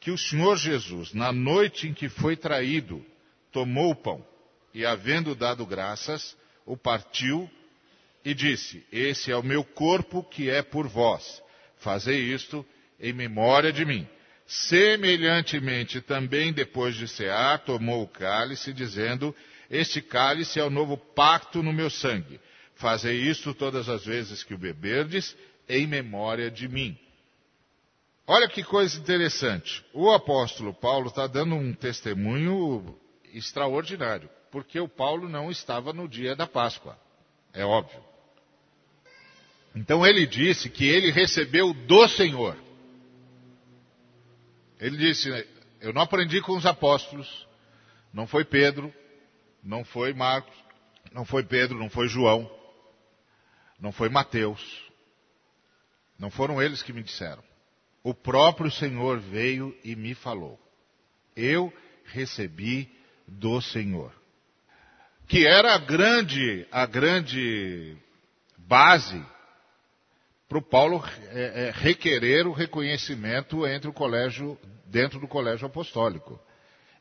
Que 0.00 0.10
o 0.10 0.18
Senhor 0.18 0.56
Jesus, 0.56 1.12
na 1.12 1.32
noite 1.32 1.88
em 1.88 1.94
que 1.94 2.08
foi 2.08 2.36
traído, 2.36 3.04
tomou 3.52 3.92
o 3.92 3.96
pão 3.96 4.26
e, 4.72 4.84
havendo 4.84 5.34
dado 5.34 5.64
graças, 5.64 6.36
o 6.66 6.76
partiu 6.76 7.50
e 8.24 8.34
disse: 8.34 8.84
Esse 8.90 9.30
é 9.30 9.36
o 9.36 9.42
meu 9.42 9.62
corpo 9.62 10.22
que 10.22 10.48
é 10.48 10.62
por 10.62 10.88
vós. 10.88 11.42
Fazei 11.76 12.32
isto 12.32 12.64
em 12.98 13.12
memória 13.12 13.72
de 13.72 13.84
mim. 13.84 14.08
Semelhantemente, 14.46 16.00
também 16.00 16.52
depois 16.52 16.94
de 16.94 17.08
cear, 17.08 17.58
tomou 17.60 18.02
o 18.02 18.08
cálice, 18.08 18.72
dizendo: 18.72 19.34
Este 19.70 20.00
cálice 20.00 20.58
é 20.58 20.64
o 20.64 20.70
novo 20.70 20.96
pacto 20.96 21.62
no 21.62 21.72
meu 21.72 21.90
sangue. 21.90 22.40
Fazei 22.74 23.16
isto 23.16 23.54
todas 23.54 23.88
as 23.88 24.04
vezes 24.04 24.42
que 24.42 24.54
o 24.54 24.58
beberdes, 24.58 25.36
em 25.68 25.86
memória 25.86 26.50
de 26.50 26.68
mim. 26.68 26.98
Olha 28.26 28.48
que 28.48 28.64
coisa 28.64 28.98
interessante. 28.98 29.84
O 29.92 30.10
apóstolo 30.10 30.72
Paulo 30.72 31.08
está 31.08 31.26
dando 31.26 31.54
um 31.54 31.74
testemunho 31.74 32.98
extraordinário, 33.32 34.30
porque 34.50 34.80
o 34.80 34.88
Paulo 34.88 35.28
não 35.28 35.50
estava 35.50 35.92
no 35.92 36.08
dia 36.08 36.34
da 36.34 36.46
Páscoa. 36.46 36.98
É 37.52 37.64
óbvio. 37.64 38.13
Então 39.74 40.06
ele 40.06 40.26
disse 40.26 40.70
que 40.70 40.86
ele 40.86 41.10
recebeu 41.10 41.72
do 41.72 42.08
Senhor. 42.08 42.56
Ele 44.78 44.96
disse: 44.96 45.28
Eu 45.80 45.92
não 45.92 46.02
aprendi 46.02 46.40
com 46.40 46.56
os 46.56 46.64
apóstolos, 46.64 47.46
não 48.12 48.26
foi 48.26 48.44
Pedro, 48.44 48.92
não 49.62 49.84
foi 49.84 50.12
Marcos, 50.12 50.54
não 51.12 51.24
foi 51.24 51.42
Pedro, 51.42 51.78
não 51.78 51.90
foi 51.90 52.06
João, 52.06 52.50
não 53.80 53.90
foi 53.90 54.08
Mateus. 54.08 54.84
Não 56.16 56.30
foram 56.30 56.62
eles 56.62 56.82
que 56.82 56.92
me 56.92 57.02
disseram. 57.02 57.42
O 58.02 58.14
próprio 58.14 58.70
Senhor 58.70 59.18
veio 59.18 59.76
e 59.82 59.96
me 59.96 60.14
falou. 60.14 60.60
Eu 61.34 61.72
recebi 62.04 62.88
do 63.26 63.60
Senhor. 63.60 64.12
Que 65.26 65.46
era 65.46 65.74
a 65.74 65.78
grande, 65.78 66.66
a 66.70 66.86
grande 66.86 67.96
base 68.56 69.24
para 70.54 70.58
o 70.58 70.62
Paulo 70.62 71.04
é, 71.32 71.66
é, 71.66 71.72
requerer 71.74 72.46
o 72.46 72.52
reconhecimento 72.52 73.66
entre 73.66 73.90
o 73.90 73.92
colégio, 73.92 74.56
dentro 74.86 75.18
do 75.18 75.26
colégio 75.26 75.66
apostólico. 75.66 76.40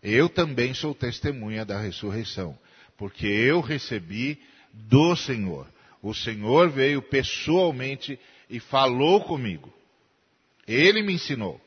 Eu 0.01 0.27
também 0.27 0.73
sou 0.73 0.95
testemunha 0.95 1.63
da 1.63 1.79
ressurreição, 1.79 2.57
porque 2.97 3.27
eu 3.27 3.61
recebi 3.61 4.41
do 4.73 5.15
Senhor. 5.15 5.67
O 6.01 6.15
Senhor 6.15 6.71
veio 6.71 6.99
pessoalmente 6.99 8.19
e 8.49 8.59
falou 8.59 9.23
comigo. 9.23 9.71
Ele 10.67 11.03
me 11.03 11.13
ensinou. 11.13 11.61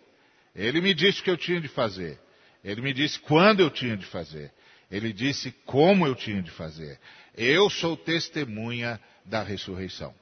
Ele 0.57 0.81
me 0.81 0.93
disse 0.93 1.21
o 1.21 1.23
que 1.23 1.31
eu 1.31 1.37
tinha 1.37 1.61
de 1.61 1.69
fazer. 1.69 2.19
Ele 2.65 2.81
me 2.81 2.93
disse 2.93 3.21
quando 3.21 3.61
eu 3.61 3.71
tinha 3.71 3.97
de 3.97 4.07
fazer. 4.07 4.51
Ele 4.91 5.13
disse 5.13 5.53
como 5.65 6.05
eu 6.05 6.17
tinha 6.17 6.43
de 6.43 6.51
fazer. 6.51 6.99
Eu 7.37 7.71
sou 7.71 7.97
testemunha 7.97 9.01
da 9.25 9.41
ressurreição 9.41 10.13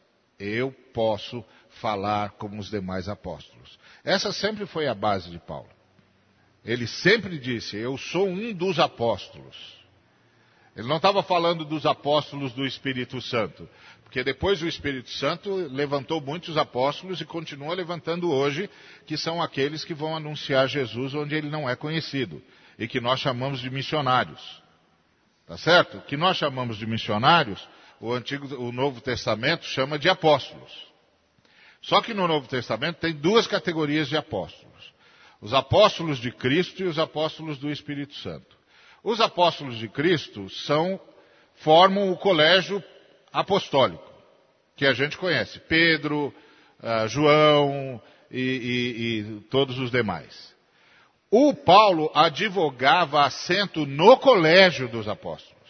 eu 0.44 0.70
posso 0.92 1.44
falar 1.80 2.30
como 2.32 2.60
os 2.60 2.70
demais 2.70 3.08
apóstolos. 3.08 3.78
Essa 4.04 4.32
sempre 4.32 4.66
foi 4.66 4.86
a 4.86 4.94
base 4.94 5.30
de 5.30 5.38
Paulo. 5.38 5.68
Ele 6.64 6.86
sempre 6.86 7.38
disse: 7.38 7.76
Eu 7.76 7.96
sou 7.98 8.28
um 8.28 8.52
dos 8.52 8.78
apóstolos. 8.78 9.56
Ele 10.76 10.88
não 10.88 10.96
estava 10.96 11.22
falando 11.22 11.64
dos 11.64 11.86
apóstolos 11.86 12.52
do 12.52 12.66
Espírito 12.66 13.20
Santo, 13.20 13.68
porque 14.02 14.24
depois 14.24 14.60
o 14.60 14.66
Espírito 14.66 15.08
Santo 15.10 15.54
levantou 15.54 16.20
muitos 16.20 16.56
apóstolos 16.56 17.20
e 17.20 17.24
continua 17.24 17.74
levantando 17.74 18.30
hoje, 18.30 18.68
que 19.06 19.16
são 19.16 19.40
aqueles 19.40 19.84
que 19.84 19.94
vão 19.94 20.16
anunciar 20.16 20.68
Jesus 20.68 21.14
onde 21.14 21.34
ele 21.34 21.48
não 21.48 21.68
é 21.68 21.76
conhecido 21.76 22.42
e 22.76 22.88
que 22.88 23.00
nós 23.00 23.20
chamamos 23.20 23.60
de 23.60 23.70
missionários. 23.70 24.62
Tá 25.46 25.56
certo? 25.56 26.00
Que 26.08 26.16
nós 26.16 26.36
chamamos 26.36 26.76
de 26.76 26.86
missionários 26.86 27.68
o 28.00 28.12
Antigo, 28.12 28.54
o 28.56 28.72
Novo 28.72 29.00
Testamento 29.00 29.64
chama 29.66 29.98
de 29.98 30.08
apóstolos. 30.08 30.72
Só 31.82 32.00
que 32.00 32.14
no 32.14 32.26
Novo 32.26 32.48
Testamento 32.48 32.96
tem 32.96 33.12
duas 33.12 33.46
categorias 33.46 34.08
de 34.08 34.16
apóstolos: 34.16 34.92
os 35.40 35.52
apóstolos 35.52 36.18
de 36.18 36.30
Cristo 36.30 36.82
e 36.82 36.86
os 36.86 36.98
apóstolos 36.98 37.58
do 37.58 37.70
Espírito 37.70 38.14
Santo. 38.14 38.56
Os 39.02 39.20
apóstolos 39.20 39.76
de 39.76 39.88
Cristo 39.88 40.48
são 40.48 41.00
formam 41.56 42.10
o 42.10 42.16
colégio 42.16 42.82
apostólico 43.32 44.14
que 44.76 44.86
a 44.86 44.92
gente 44.92 45.16
conhece: 45.16 45.60
Pedro, 45.60 46.34
uh, 46.80 47.08
João 47.08 48.00
e, 48.30 48.40
e, 48.40 49.18
e 49.18 49.40
todos 49.50 49.78
os 49.78 49.90
demais. 49.90 50.54
O 51.30 51.52
Paulo 51.52 52.10
advogava 52.14 53.24
assento 53.24 53.84
no 53.86 54.16
colégio 54.16 54.88
dos 54.88 55.08
apóstolos. 55.08 55.63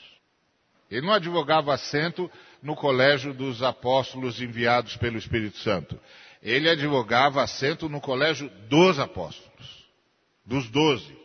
Ele 0.95 1.07
não 1.07 1.13
advogava 1.13 1.75
assento 1.75 2.31
no 2.63 2.77
colégio 2.77 3.35
dos 3.35 3.65
apóstolos 3.65 4.41
enviados 4.41 4.97
pelo 4.97 5.19
Espírito 5.19 5.59
Santo. 5.59 5.99
ele 6.41 6.71
advogava 6.71 7.43
assento 7.43 7.89
no 7.89 8.01
colégio 8.01 8.49
dos 8.69 9.01
apóstolos, 9.01 9.87
dos 10.47 10.71
doze. 10.71 11.19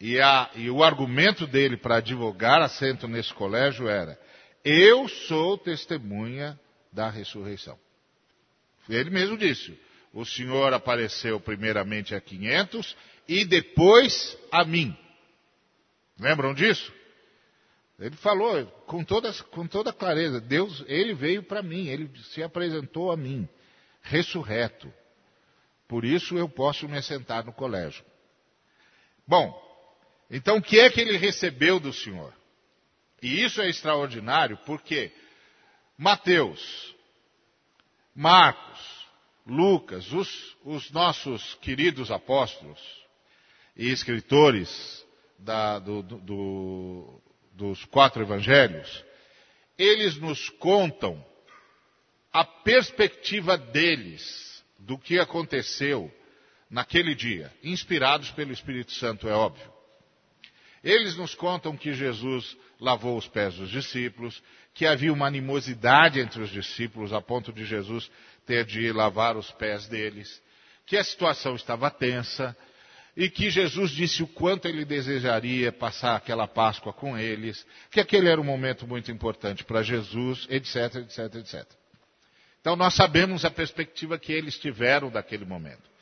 E, 0.00 0.18
e 0.54 0.70
o 0.70 0.84
argumento 0.84 1.48
dele 1.48 1.76
para 1.76 1.96
advogar 1.96 2.62
assento 2.62 3.08
nesse 3.08 3.34
colégio 3.34 3.88
era: 3.88 4.16
eu 4.64 5.08
sou 5.08 5.58
testemunha 5.58 6.58
da 6.92 7.10
ressurreição. 7.10 7.76
Ele 8.88 9.10
mesmo 9.10 9.36
disse: 9.36 9.76
o 10.12 10.24
Senhor 10.24 10.72
apareceu 10.72 11.40
primeiramente 11.40 12.14
a 12.14 12.20
500 12.20 12.96
e 13.26 13.44
depois 13.44 14.38
a 14.52 14.64
mim. 14.64 14.96
Lembram 16.20 16.54
disso? 16.54 16.92
Ele 17.98 18.16
falou 18.16 18.66
com 18.86 19.04
toda, 19.04 19.32
com 19.50 19.66
toda 19.66 19.92
clareza: 19.92 20.40
Deus, 20.40 20.84
ele 20.86 21.14
veio 21.14 21.42
para 21.42 21.62
mim, 21.62 21.86
ele 21.86 22.10
se 22.24 22.42
apresentou 22.42 23.12
a 23.12 23.16
mim, 23.16 23.48
ressurreto. 24.02 24.92
Por 25.86 26.04
isso 26.04 26.36
eu 26.36 26.48
posso 26.48 26.88
me 26.88 26.98
assentar 26.98 27.44
no 27.44 27.52
colégio. 27.52 28.04
Bom, 29.26 29.62
então 30.30 30.56
o 30.56 30.62
que 30.62 30.80
é 30.80 30.90
que 30.90 31.00
ele 31.00 31.16
recebeu 31.16 31.78
do 31.78 31.92
Senhor? 31.92 32.32
E 33.22 33.42
isso 33.42 33.62
é 33.62 33.68
extraordinário 33.68 34.58
porque 34.66 35.12
Mateus, 35.96 36.94
Marcos, 38.14 39.04
Lucas, 39.46 40.12
os, 40.12 40.56
os 40.64 40.90
nossos 40.90 41.54
queridos 41.56 42.10
apóstolos 42.10 42.80
e 43.76 43.90
escritores 43.90 45.06
da, 45.38 45.78
do, 45.78 46.02
do, 46.02 47.22
dos 47.54 47.84
quatro 47.86 48.22
evangelhos, 48.22 49.04
eles 49.78 50.16
nos 50.16 50.48
contam 50.50 51.24
a 52.32 52.44
perspectiva 52.44 53.56
deles 53.56 54.64
do 54.78 54.98
que 54.98 55.18
aconteceu 55.18 56.12
naquele 56.68 57.14
dia, 57.14 57.52
inspirados 57.62 58.30
pelo 58.32 58.52
Espírito 58.52 58.92
Santo, 58.92 59.28
é 59.28 59.32
óbvio. 59.32 59.72
Eles 60.82 61.16
nos 61.16 61.34
contam 61.34 61.76
que 61.76 61.94
Jesus 61.94 62.56
lavou 62.78 63.16
os 63.16 63.26
pés 63.28 63.54
dos 63.54 63.70
discípulos, 63.70 64.42
que 64.74 64.84
havia 64.84 65.12
uma 65.12 65.26
animosidade 65.26 66.20
entre 66.20 66.42
os 66.42 66.50
discípulos 66.50 67.12
a 67.12 67.20
ponto 67.20 67.52
de 67.52 67.64
Jesus 67.64 68.10
ter 68.44 68.64
de 68.64 68.92
lavar 68.92 69.36
os 69.36 69.50
pés 69.52 69.86
deles, 69.86 70.42
que 70.84 70.96
a 70.96 71.04
situação 71.04 71.54
estava 71.56 71.90
tensa, 71.90 72.54
e 73.16 73.30
que 73.30 73.48
Jesus 73.48 73.90
disse 73.90 74.22
o 74.22 74.26
quanto 74.26 74.66
ele 74.66 74.84
desejaria 74.84 75.70
passar 75.72 76.16
aquela 76.16 76.48
Páscoa 76.48 76.92
com 76.92 77.16
eles, 77.16 77.64
que 77.90 78.00
aquele 78.00 78.28
era 78.28 78.40
um 78.40 78.44
momento 78.44 78.86
muito 78.86 79.10
importante 79.12 79.64
para 79.64 79.82
Jesus, 79.82 80.46
etc, 80.50 80.96
etc, 80.96 81.34
etc. 81.36 81.64
Então 82.60 82.74
nós 82.74 82.94
sabemos 82.94 83.44
a 83.44 83.50
perspectiva 83.50 84.18
que 84.18 84.32
eles 84.32 84.58
tiveram 84.58 85.10
daquele 85.10 85.44
momento. 85.44 85.94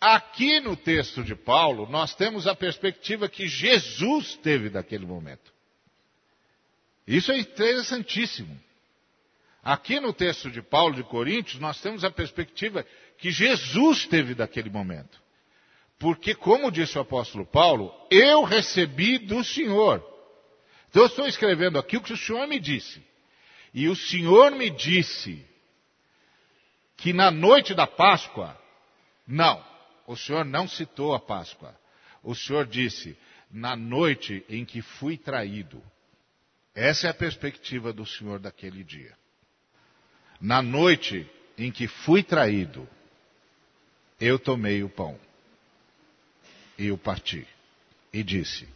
Aqui 0.00 0.60
no 0.60 0.76
texto 0.76 1.22
de 1.22 1.34
Paulo, 1.34 1.88
nós 1.88 2.14
temos 2.14 2.46
a 2.46 2.54
perspectiva 2.54 3.28
que 3.28 3.46
Jesus 3.46 4.34
teve 4.42 4.68
daquele 4.68 5.06
momento. 5.06 5.52
Isso 7.06 7.30
é 7.32 7.38
interessantíssimo. 7.38 8.60
Aqui 9.62 10.00
no 10.00 10.12
texto 10.12 10.50
de 10.50 10.60
Paulo 10.60 10.96
de 10.96 11.04
Coríntios, 11.04 11.60
nós 11.60 11.80
temos 11.80 12.02
a 12.04 12.10
perspectiva 12.10 12.84
que 13.16 13.30
Jesus 13.30 14.06
teve 14.06 14.34
daquele 14.34 14.68
momento. 14.68 15.21
Porque, 16.02 16.34
como 16.34 16.72
disse 16.72 16.98
o 16.98 17.02
apóstolo 17.02 17.46
Paulo, 17.46 17.94
eu 18.10 18.42
recebi 18.42 19.18
do 19.18 19.44
Senhor. 19.44 20.04
Então, 20.90 21.02
eu 21.02 21.06
estou 21.06 21.28
escrevendo 21.28 21.78
aqui 21.78 21.96
o 21.96 22.00
que 22.00 22.12
o 22.12 22.16
Senhor 22.16 22.44
me 22.48 22.58
disse. 22.58 23.00
E 23.72 23.86
o 23.86 23.94
Senhor 23.94 24.50
me 24.50 24.68
disse 24.68 25.46
que 26.96 27.12
na 27.12 27.30
noite 27.30 27.72
da 27.72 27.86
Páscoa, 27.86 28.60
não, 29.24 29.64
o 30.04 30.16
Senhor 30.16 30.44
não 30.44 30.66
citou 30.66 31.14
a 31.14 31.20
Páscoa. 31.20 31.72
O 32.20 32.34
Senhor 32.34 32.66
disse, 32.66 33.16
na 33.48 33.76
noite 33.76 34.44
em 34.48 34.64
que 34.64 34.82
fui 34.82 35.16
traído. 35.16 35.80
Essa 36.74 37.06
é 37.06 37.10
a 37.10 37.14
perspectiva 37.14 37.92
do 37.92 38.04
Senhor 38.04 38.40
daquele 38.40 38.82
dia. 38.82 39.16
Na 40.40 40.60
noite 40.60 41.30
em 41.56 41.70
que 41.70 41.86
fui 41.86 42.24
traído, 42.24 42.88
eu 44.18 44.36
tomei 44.36 44.82
o 44.82 44.88
pão 44.88 45.16
e 46.78 46.90
o 46.90 46.98
parti. 46.98 47.46
E 48.12 48.22
disse: 48.22 48.68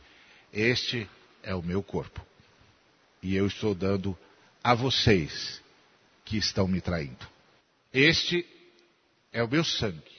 Este 0.52 1.08
é 1.42 1.54
o 1.54 1.62
meu 1.62 1.82
corpo. 1.82 2.24
E 3.22 3.34
eu 3.34 3.46
estou 3.46 3.74
dando 3.74 4.16
a 4.62 4.74
vocês 4.74 5.62
que 6.24 6.36
estão 6.36 6.66
me 6.66 6.80
traindo. 6.80 7.26
Este 7.92 8.46
é 9.32 9.42
o 9.42 9.48
meu 9.48 9.64
sangue. 9.64 10.16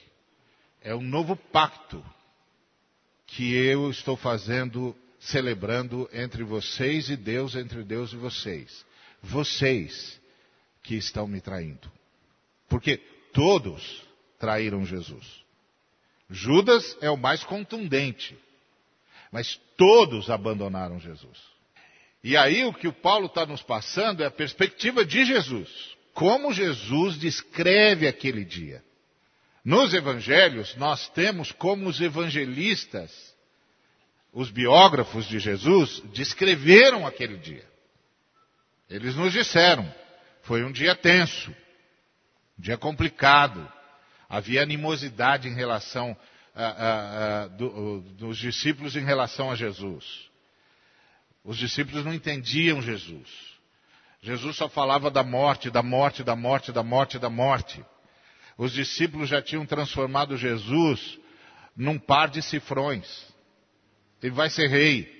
É 0.80 0.94
um 0.94 1.02
novo 1.02 1.36
pacto 1.36 2.04
que 3.26 3.54
eu 3.54 3.90
estou 3.90 4.16
fazendo, 4.16 4.96
celebrando 5.20 6.08
entre 6.12 6.42
vocês 6.42 7.10
e 7.10 7.16
Deus, 7.16 7.54
entre 7.54 7.82
Deus 7.82 8.12
e 8.12 8.16
vocês. 8.16 8.84
Vocês 9.22 10.18
que 10.82 10.94
estão 10.96 11.26
me 11.26 11.40
traindo. 11.40 11.90
Porque 12.68 12.96
todos 13.32 14.02
traíram 14.38 14.86
Jesus. 14.86 15.44
Judas 16.30 16.96
é 17.00 17.10
o 17.10 17.16
mais 17.16 17.42
contundente. 17.44 18.36
Mas 19.32 19.60
todos 19.76 20.30
abandonaram 20.30 20.98
Jesus. 20.98 21.38
E 22.22 22.36
aí 22.36 22.64
o 22.64 22.72
que 22.72 22.88
o 22.88 22.92
Paulo 22.92 23.26
está 23.26 23.46
nos 23.46 23.62
passando 23.62 24.22
é 24.22 24.26
a 24.26 24.30
perspectiva 24.30 25.04
de 25.04 25.24
Jesus. 25.24 25.68
Como 26.12 26.52
Jesus 26.52 27.16
descreve 27.18 28.08
aquele 28.08 28.44
dia. 28.44 28.82
Nos 29.64 29.92
evangelhos, 29.92 30.74
nós 30.76 31.08
temos 31.10 31.52
como 31.52 31.88
os 31.88 32.00
evangelistas, 32.00 33.12
os 34.32 34.50
biógrafos 34.50 35.26
de 35.26 35.38
Jesus, 35.38 36.02
descreveram 36.12 37.06
aquele 37.06 37.36
dia. 37.36 37.66
Eles 38.88 39.14
nos 39.14 39.32
disseram, 39.32 39.92
foi 40.42 40.64
um 40.64 40.72
dia 40.72 40.94
tenso, 40.94 41.50
um 42.58 42.62
dia 42.62 42.78
complicado, 42.78 43.70
Havia 44.28 44.62
animosidade 44.62 45.48
em 45.48 45.54
relação 45.54 46.16
a, 46.54 46.64
a, 46.64 47.42
a, 47.42 47.46
do, 47.48 48.00
dos 48.00 48.36
discípulos 48.36 48.94
em 48.94 49.04
relação 49.04 49.50
a 49.50 49.54
Jesus. 49.54 50.04
Os 51.42 51.56
discípulos 51.56 52.04
não 52.04 52.12
entendiam 52.12 52.82
Jesus. 52.82 53.28
Jesus 54.20 54.56
só 54.56 54.68
falava 54.68 55.10
da 55.10 55.22
morte, 55.22 55.70
da 55.70 55.82
morte, 55.82 56.22
da 56.22 56.36
morte, 56.36 56.72
da 56.72 56.82
morte, 56.82 57.18
da 57.18 57.30
morte. 57.30 57.84
Os 58.58 58.72
discípulos 58.72 59.28
já 59.28 59.40
tinham 59.40 59.64
transformado 59.64 60.36
Jesus 60.36 61.18
num 61.76 61.98
par 61.98 62.28
de 62.28 62.42
cifrões. 62.42 63.06
Ele 64.22 64.34
vai 64.34 64.50
ser 64.50 64.68
rei. 64.68 65.16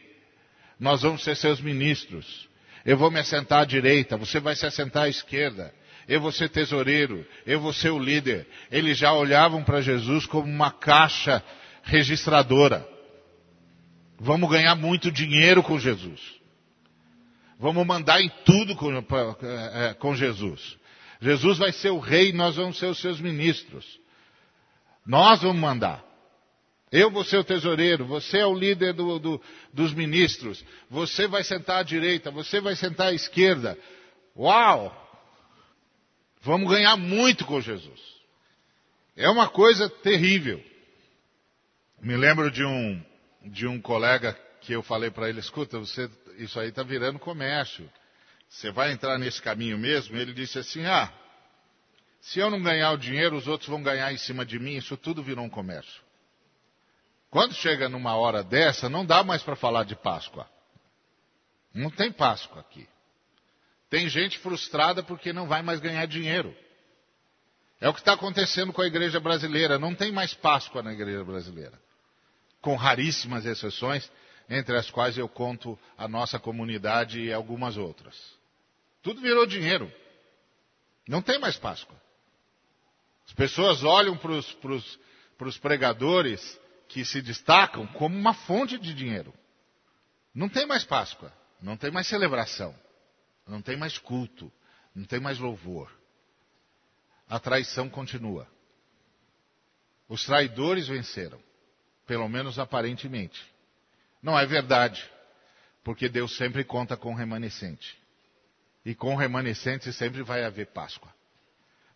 Nós 0.78 1.02
vamos 1.02 1.22
ser 1.22 1.36
seus 1.36 1.60
ministros. 1.60 2.48
Eu 2.84 2.98
vou 2.98 3.10
me 3.10 3.20
assentar 3.20 3.62
à 3.62 3.64
direita, 3.64 4.16
você 4.16 4.40
vai 4.40 4.56
se 4.56 4.66
assentar 4.66 5.04
à 5.04 5.08
esquerda 5.08 5.72
eu 6.08 6.20
vou 6.22 6.32
ser 6.32 6.48
tesoureiro, 6.48 7.26
eu 7.46 7.60
vou 7.60 7.72
ser 7.72 7.90
o 7.90 7.98
líder. 7.98 8.46
Eles 8.70 8.96
já 8.96 9.12
olhavam 9.12 9.62
para 9.62 9.82
Jesus 9.82 10.24
como 10.24 10.48
uma 10.48 10.70
caixa 10.70 11.44
registradora. 11.82 12.88
Vamos 14.18 14.50
ganhar 14.50 14.74
muito 14.74 15.12
dinheiro 15.12 15.62
com 15.62 15.78
Jesus. 15.78 16.20
Vamos 17.58 17.86
mandar 17.86 18.22
em 18.22 18.30
tudo 18.44 18.74
com, 18.74 18.90
é, 18.90 19.90
é, 19.90 19.94
com 19.94 20.16
Jesus. 20.16 20.78
Jesus 21.20 21.58
vai 21.58 21.72
ser 21.72 21.90
o 21.90 21.98
rei 21.98 22.32
nós 22.32 22.56
vamos 22.56 22.78
ser 22.78 22.86
os 22.86 22.98
seus 22.98 23.20
ministros. 23.20 24.00
Nós 25.06 25.42
vamos 25.42 25.60
mandar. 25.60 26.02
Eu 26.90 27.10
vou 27.10 27.22
ser 27.22 27.36
o 27.36 27.44
tesoureiro, 27.44 28.06
você 28.06 28.38
é 28.38 28.46
o 28.46 28.54
líder 28.54 28.94
do, 28.94 29.18
do, 29.18 29.42
dos 29.74 29.92
ministros, 29.92 30.64
você 30.88 31.26
vai 31.26 31.44
sentar 31.44 31.80
à 31.80 31.82
direita, 31.82 32.30
você 32.30 32.62
vai 32.62 32.74
sentar 32.74 33.08
à 33.08 33.12
esquerda. 33.12 33.76
Uau! 34.34 35.07
Vamos 36.40 36.70
ganhar 36.70 36.96
muito 36.96 37.44
com 37.44 37.60
Jesus. 37.60 38.00
É 39.16 39.28
uma 39.28 39.48
coisa 39.48 39.88
terrível. 39.88 40.62
Me 42.00 42.16
lembro 42.16 42.50
de 42.50 42.64
um, 42.64 43.04
de 43.44 43.66
um 43.66 43.80
colega 43.80 44.32
que 44.60 44.72
eu 44.72 44.82
falei 44.82 45.10
para 45.10 45.28
ele, 45.28 45.40
escuta, 45.40 45.78
você, 45.78 46.10
isso 46.36 46.58
aí 46.60 46.68
está 46.68 46.82
virando 46.82 47.18
comércio. 47.18 47.90
Você 48.48 48.70
vai 48.70 48.92
entrar 48.92 49.18
nesse 49.18 49.42
caminho 49.42 49.76
mesmo? 49.76 50.16
Ele 50.16 50.32
disse 50.32 50.58
assim, 50.58 50.86
ah, 50.86 51.12
se 52.20 52.38
eu 52.38 52.50
não 52.50 52.62
ganhar 52.62 52.92
o 52.92 52.96
dinheiro, 52.96 53.36
os 53.36 53.46
outros 53.46 53.68
vão 53.68 53.82
ganhar 53.82 54.12
em 54.12 54.18
cima 54.18 54.44
de 54.44 54.58
mim, 54.58 54.76
isso 54.76 54.96
tudo 54.96 55.22
virou 55.22 55.44
um 55.44 55.50
comércio. 55.50 56.02
Quando 57.30 57.54
chega 57.54 57.88
numa 57.88 58.14
hora 58.14 58.42
dessa, 58.42 58.88
não 58.88 59.04
dá 59.04 59.22
mais 59.22 59.42
para 59.42 59.56
falar 59.56 59.84
de 59.84 59.94
Páscoa. 59.94 60.48
Não 61.74 61.90
tem 61.90 62.10
Páscoa 62.10 62.60
aqui. 62.60 62.88
Tem 63.90 64.08
gente 64.08 64.38
frustrada 64.38 65.02
porque 65.02 65.32
não 65.32 65.46
vai 65.46 65.62
mais 65.62 65.80
ganhar 65.80 66.06
dinheiro. 66.06 66.54
É 67.80 67.88
o 67.88 67.94
que 67.94 68.00
está 68.00 68.12
acontecendo 68.12 68.72
com 68.72 68.82
a 68.82 68.86
igreja 68.86 69.20
brasileira. 69.20 69.78
Não 69.78 69.94
tem 69.94 70.12
mais 70.12 70.34
Páscoa 70.34 70.82
na 70.82 70.92
igreja 70.92 71.24
brasileira. 71.24 71.78
Com 72.60 72.74
raríssimas 72.74 73.46
exceções, 73.46 74.10
entre 74.50 74.76
as 74.76 74.90
quais 74.90 75.16
eu 75.16 75.28
conto 75.28 75.78
a 75.96 76.08
nossa 76.08 76.38
comunidade 76.38 77.20
e 77.20 77.32
algumas 77.32 77.76
outras. 77.76 78.16
Tudo 79.02 79.20
virou 79.20 79.46
dinheiro. 79.46 79.92
Não 81.06 81.22
tem 81.22 81.38
mais 81.38 81.56
Páscoa. 81.56 81.96
As 83.26 83.32
pessoas 83.32 83.84
olham 83.84 84.16
para 84.16 85.48
os 85.48 85.58
pregadores 85.58 86.58
que 86.88 87.04
se 87.04 87.22
destacam 87.22 87.86
como 87.86 88.16
uma 88.16 88.34
fonte 88.34 88.76
de 88.78 88.92
dinheiro. 88.92 89.32
Não 90.34 90.48
tem 90.48 90.66
mais 90.66 90.84
Páscoa, 90.84 91.32
não 91.60 91.76
tem 91.76 91.90
mais 91.90 92.06
celebração, 92.06 92.74
não 93.48 93.62
tem 93.62 93.76
mais 93.76 93.98
culto, 93.98 94.52
não 94.94 95.04
tem 95.04 95.18
mais 95.18 95.38
louvor. 95.38 95.90
A 97.28 97.40
traição 97.40 97.88
continua. 97.88 98.46
Os 100.08 100.24
traidores 100.24 100.86
venceram, 100.86 101.40
pelo 102.06 102.28
menos 102.28 102.58
aparentemente. 102.58 103.44
Não 104.22 104.38
é 104.38 104.46
verdade, 104.46 105.08
porque 105.82 106.08
Deus 106.08 106.36
sempre 106.36 106.64
conta 106.64 106.96
com 106.96 107.12
o 107.12 107.16
remanescente. 107.16 107.98
E 108.84 108.94
com 108.94 109.14
o 109.14 109.16
remanescente 109.16 109.92
sempre 109.92 110.22
vai 110.22 110.44
haver 110.44 110.68
Páscoa. 110.68 111.12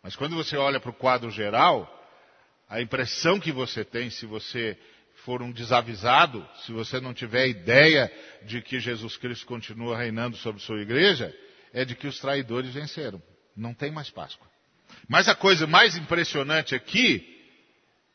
Mas 0.02 0.16
quando 0.16 0.34
você 0.34 0.56
olha 0.56 0.80
para 0.80 0.90
o 0.90 0.94
quadro 0.94 1.30
geral, 1.30 1.88
a 2.68 2.80
impressão 2.80 3.38
que 3.38 3.52
você 3.52 3.84
tem, 3.84 4.10
se 4.10 4.26
você 4.26 4.78
for 5.24 5.42
um 5.42 5.52
desavisado, 5.52 6.46
se 6.64 6.72
você 6.72 7.00
não 7.00 7.14
tiver 7.14 7.48
ideia 7.48 8.12
de 8.44 8.60
que 8.60 8.80
Jesus 8.80 9.16
Cristo 9.16 9.46
continua 9.46 9.96
reinando 9.96 10.36
sobre 10.36 10.60
sua 10.62 10.80
igreja, 10.80 11.34
é 11.72 11.84
de 11.84 11.94
que 11.94 12.06
os 12.06 12.18
traidores 12.18 12.74
venceram. 12.74 13.22
Não 13.56 13.72
tem 13.72 13.90
mais 13.90 14.10
Páscoa. 14.10 14.46
Mas 15.08 15.28
a 15.28 15.34
coisa 15.34 15.66
mais 15.66 15.96
impressionante 15.96 16.74
aqui 16.74 17.28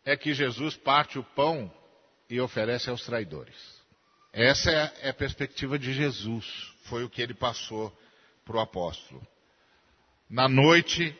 é 0.05 0.15
que 0.15 0.33
Jesus 0.33 0.75
parte 0.75 1.17
o 1.17 1.23
pão 1.23 1.71
e 2.29 2.39
oferece 2.39 2.89
aos 2.89 3.05
traidores. 3.05 3.55
Essa 4.33 4.69
é 5.01 5.09
a 5.09 5.13
perspectiva 5.13 5.79
de 5.79 5.93
Jesus. 5.93 6.45
Foi 6.83 7.03
o 7.03 7.09
que 7.09 7.21
ele 7.21 7.33
passou 7.33 7.95
para 8.45 8.57
o 8.57 8.59
apóstolo. 8.59 9.25
Na 10.29 10.47
noite 10.47 11.17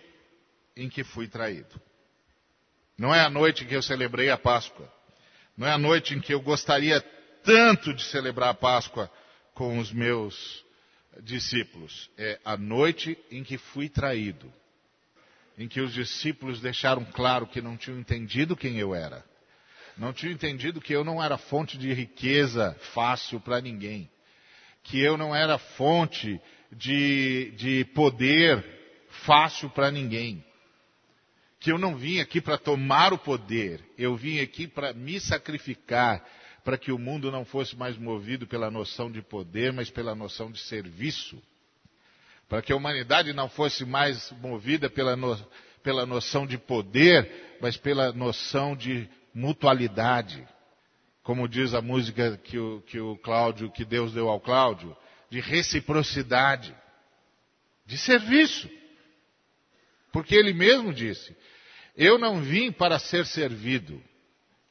em 0.76 0.90
que 0.90 1.04
fui 1.04 1.28
traído. 1.28 1.82
Não 2.98 3.14
é 3.14 3.22
a 3.22 3.30
noite 3.30 3.64
em 3.64 3.68
que 3.68 3.76
eu 3.76 3.82
celebrei 3.82 4.30
a 4.30 4.38
Páscoa. 4.38 4.92
Não 5.58 5.68
é 5.68 5.72
a 5.72 5.78
noite 5.78 6.14
em 6.14 6.22
que 6.22 6.32
eu 6.32 6.40
gostaria 6.40 7.02
tanto 7.44 7.92
de 7.92 8.04
celebrar 8.04 8.50
a 8.50 8.54
Páscoa 8.54 9.12
com 9.56 9.80
os 9.80 9.92
meus 9.92 10.64
discípulos. 11.24 12.12
É 12.16 12.40
a 12.46 12.56
noite 12.56 13.18
em 13.32 13.44
que 13.44 13.58
fui 13.58 13.90
traído. 13.90 14.54
Em 15.58 15.68
que 15.68 15.82
os 15.82 15.92
discípulos 15.92 16.62
deixaram 16.62 17.04
claro 17.06 17.48
que 17.48 17.60
não 17.60 17.76
tinham 17.76 18.00
entendido 18.00 18.56
quem 18.56 18.78
eu 18.78 18.94
era. 18.94 19.26
Não 19.98 20.14
tinham 20.14 20.32
entendido 20.32 20.80
que 20.80 20.94
eu 20.94 21.04
não 21.04 21.24
era 21.24 21.40
fonte 21.40 21.76
de 21.76 21.92
riqueza 21.92 22.78
fácil 22.94 23.40
para 23.40 23.60
ninguém. 23.60 24.08
Que 24.84 25.02
eu 25.02 25.18
não 25.18 25.36
era 25.36 25.58
fonte 25.58 26.40
de, 26.72 27.52
de 27.58 27.84
poder 27.96 28.64
fácil 29.26 29.72
para 29.72 29.90
ninguém 29.90 30.46
que 31.68 31.72
eu 31.74 31.78
não 31.78 31.98
vim 31.98 32.22
aqui 32.22 32.40
para 32.40 32.58
tomar 32.58 33.12
o 33.12 33.18
poder, 33.18 33.84
eu 33.98 34.16
vim 34.16 34.40
aqui 34.40 34.66
para 34.66 34.94
me 34.94 35.20
sacrificar, 35.20 36.26
para 36.64 36.78
que 36.78 36.94
o 36.94 36.98
mundo 36.98 37.30
não 37.30 37.44
fosse 37.44 37.76
mais 37.76 37.98
movido 37.98 38.48
pela 38.48 38.72
noção 38.72 39.12
de 39.12 39.22
poder, 39.22 39.74
mas 39.74 39.90
pela 39.90 40.16
noção 40.16 40.50
de 40.50 40.62
serviço. 40.62 41.38
Para 42.48 42.62
que 42.62 42.72
a 42.72 42.76
humanidade 42.78 43.34
não 43.34 43.50
fosse 43.50 43.84
mais 43.84 44.32
movida 44.40 44.90
pela, 44.90 45.18
no, 45.18 45.38
pela 45.84 46.06
noção 46.06 46.48
de 46.48 46.58
poder, 46.58 47.58
mas 47.60 47.76
pela 47.76 48.14
noção 48.14 48.74
de 48.74 49.06
mutualidade. 49.34 50.48
Como 51.22 51.50
diz 51.50 51.74
a 51.74 51.82
música 51.82 52.40
que 52.46 52.58
o, 52.58 52.82
que 52.84 52.98
o 52.98 53.18
Cláudio, 53.18 53.70
que 53.74 53.84
Deus 53.84 54.14
deu 54.14 54.30
ao 54.30 54.40
Cláudio, 54.40 54.96
de 55.30 55.42
reciprocidade, 55.42 56.74
de 57.86 57.98
serviço. 57.98 58.70
Porque 60.14 60.34
ele 60.34 60.54
mesmo 60.54 60.94
disse: 60.94 61.36
Eu 61.98 62.20
não 62.20 62.42
vim 62.42 62.72
para 62.72 63.00
ser 63.00 63.26
servido, 63.26 64.02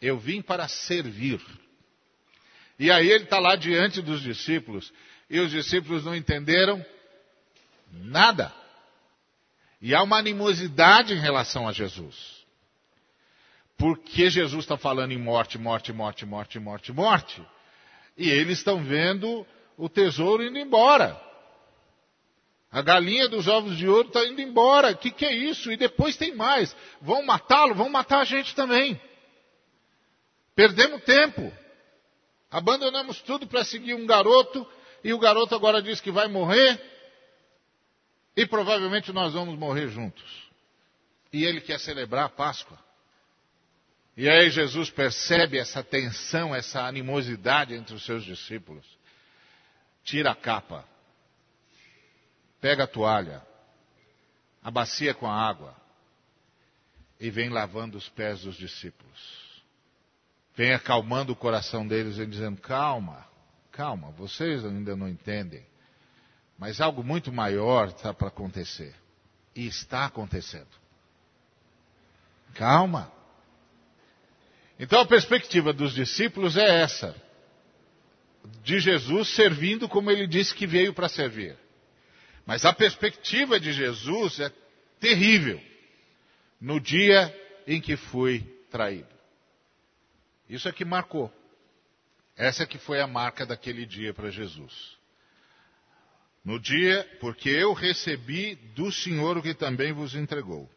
eu 0.01 0.17
vim 0.17 0.41
para 0.41 0.69
servir. 0.69 1.41
E 2.79 2.91
aí 2.91 3.11
ele 3.11 3.25
está 3.25 3.41
lá 3.41 3.57
diante 3.57 4.01
dos 4.01 4.23
discípulos, 4.23 4.93
e 5.29 5.41
os 5.41 5.51
discípulos 5.51 6.05
não 6.05 6.15
entenderam 6.15 6.85
nada. 7.91 8.55
E 9.83 9.93
há 9.95 10.03
uma 10.03 10.19
animosidade 10.19 11.15
em 11.15 11.19
relação 11.19 11.67
a 11.67 11.73
Jesus. 11.73 12.15
Porque 13.77 14.31
Jesus 14.31 14.65
está 14.65 14.79
falando 14.79 15.13
em 15.13 15.19
morte, 15.19 15.59
morte, 15.59 15.93
morte, 15.93 16.25
morte, 16.25 16.59
morte, 16.59 16.93
morte. 16.93 17.43
E 18.17 18.31
eles 18.31 18.59
estão 18.59 18.83
vendo 18.83 19.47
o 19.77 19.89
tesouro 19.89 20.43
indo 20.43 20.59
embora. 20.59 21.21
A 22.77 22.83
galinha 22.83 23.27
dos 23.27 23.49
ovos 23.49 23.79
de 23.79 23.89
ouro 23.89 24.09
está 24.09 24.23
indo 24.27 24.39
embora. 24.39 24.91
O 24.91 24.99
que, 24.99 25.11
que 25.11 25.25
é 25.25 25.33
isso? 25.33 25.73
E 25.73 25.79
depois 25.79 26.15
tem 26.15 26.35
mais. 26.35 26.77
Vão 27.01 27.25
matá-lo? 27.25 27.75
Vão 27.75 27.89
matar 27.89 28.21
a 28.21 28.25
gente 28.27 28.55
também. 28.55 29.01
Perdemos 30.55 31.03
tempo. 31.05 31.51
Abandonamos 32.51 33.23
tudo 33.23 33.47
para 33.47 33.65
seguir 33.65 33.95
um 33.95 34.05
garoto. 34.05 34.67
E 35.03 35.11
o 35.15 35.19
garoto 35.19 35.55
agora 35.55 35.81
diz 35.81 36.03
que 36.03 36.11
vai 36.11 36.29
morrer. 36.29 36.79
E 38.37 38.45
provavelmente 38.45 39.11
nós 39.11 39.33
vamos 39.33 39.59
morrer 39.59 39.89
juntos. 39.89 40.47
E 41.33 41.47
ele 41.47 41.63
quer 41.63 41.81
celebrar 41.81 42.27
a 42.27 42.29
Páscoa. 42.29 42.79
E 44.15 44.29
aí 44.29 44.51
Jesus 44.51 44.91
percebe 44.91 45.57
essa 45.59 45.83
tensão, 45.83 46.55
essa 46.55 46.85
animosidade 46.85 47.73
entre 47.73 47.95
os 47.95 48.05
seus 48.05 48.23
discípulos. 48.23 48.85
Tira 50.05 50.33
a 50.33 50.37
capa 50.37 50.87
pega 52.61 52.85
a 52.85 52.87
toalha, 52.87 53.43
a 54.63 54.71
bacia 54.71 55.15
com 55.15 55.27
a 55.27 55.35
água 55.35 55.75
e 57.19 57.31
vem 57.31 57.49
lavando 57.49 57.97
os 57.97 58.09
pés 58.09 58.43
dos 58.43 58.57
discípulos. 58.57 59.47
Vem 60.55 60.73
acalmando 60.73 61.33
o 61.33 61.37
coração 61.37 61.87
deles 61.87 62.19
e 62.19 62.27
dizendo: 62.27 62.61
calma, 62.61 63.27
calma, 63.71 64.11
vocês 64.13 64.65
ainda 64.65 64.97
não 64.97 65.09
entendem. 65.09 65.65
Mas 66.59 66.81
algo 66.81 67.05
muito 67.05 67.33
maior 67.33 67.89
está 67.89 68.15
para 68.15 68.29
acontecer. 68.29 68.95
E 69.55 69.67
está 69.67 70.07
acontecendo. 70.07 70.69
Calma. 72.55 73.13
Então 74.79 75.01
a 75.01 75.07
perspectiva 75.07 75.73
dos 75.73 75.95
discípulos 75.95 76.57
é 76.57 76.83
essa: 76.83 77.15
de 78.63 78.79
Jesus 78.79 79.29
servindo 79.35 79.89
como 79.89 80.11
ele 80.11 80.27
disse 80.27 80.55
que 80.55 80.67
veio 80.67 80.95
para 80.95 81.09
servir. 81.09 81.57
Mas 82.47 82.65
a 82.65 82.73
perspectiva 82.73 83.59
de 83.59 83.73
Jesus 83.73 84.39
é 84.39 84.53
terrível 85.01 85.61
no 86.61 86.81
dia 86.81 87.35
em 87.67 87.81
que 87.81 87.97
fui 87.97 88.41
traído. 88.71 89.13
Isso 90.49 90.69
é 90.69 90.73
que 90.73 90.85
marcou. 90.85 91.33
Essa 92.37 92.63
é 92.63 92.67
que 92.67 92.79
foi 92.79 93.01
a 93.01 93.07
marca 93.07 93.45
daquele 93.45 93.85
dia 93.85 94.15
para 94.15 94.31
Jesus. 94.31 94.97
No 96.45 96.61
dia, 96.61 97.05
porque 97.19 97.49
eu 97.49 97.73
recebi 97.73 98.55
do 98.55 98.93
Senhor 98.93 99.37
o 99.37 99.43
que 99.43 99.53
também 99.53 99.93
vos 99.93 100.15
entregou, 100.15 100.71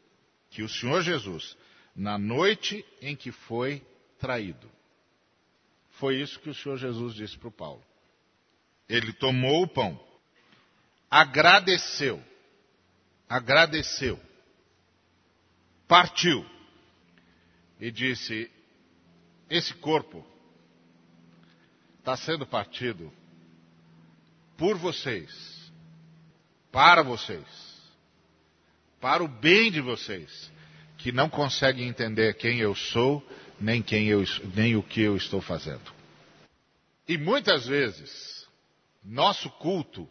que 0.50 0.64
o 0.64 0.70
Senhor 0.70 1.04
Jesus, 1.04 1.56
na 1.96 2.18
noite 2.18 2.84
em 3.00 3.16
que 3.16 3.32
foi 3.32 3.86
traído. 4.18 4.72
Foi 5.92 6.20
isso 6.20 6.40
que 6.40 6.50
o 6.50 6.56
Senhor 6.56 6.78
Jesus 6.78 7.14
disse 7.14 7.38
para 7.38 7.50
o 7.50 7.52
Paulo. 7.52 7.84
Ele 8.88 9.14
tomou 9.14 9.64
o 9.64 9.68
pão 9.68 10.09
agradeceu, 11.10 12.24
agradeceu, 13.28 14.20
partiu. 15.88 16.46
E 17.80 17.90
disse: 17.92 18.52
Esse 19.50 19.74
corpo 19.76 20.26
está 22.00 22.16
sendo 22.18 22.46
partido 22.46 23.12
por 24.58 24.78
vocês, 24.78 25.72
para 26.72 27.02
vocês, 27.02 27.46
para 29.00 29.24
o 29.24 29.28
bem 29.28 29.72
de 29.72 29.80
vocês, 29.80 30.52
que 30.98 31.12
não 31.12 31.30
conseguem 31.30 31.88
entender 31.88 32.36
quem 32.36 32.60
eu 32.60 32.76
sou, 32.76 33.26
nem, 33.60 33.82
quem 33.82 34.08
eu, 34.08 34.24
nem 34.54 34.76
o 34.76 34.84
que 34.84 35.02
eu 35.02 35.16
estou 35.16 35.42
fazendo. 35.42 35.94
E 37.08 37.18
muitas 37.18 37.66
vezes, 37.66 38.46
nosso 39.04 39.50
culto 39.52 40.08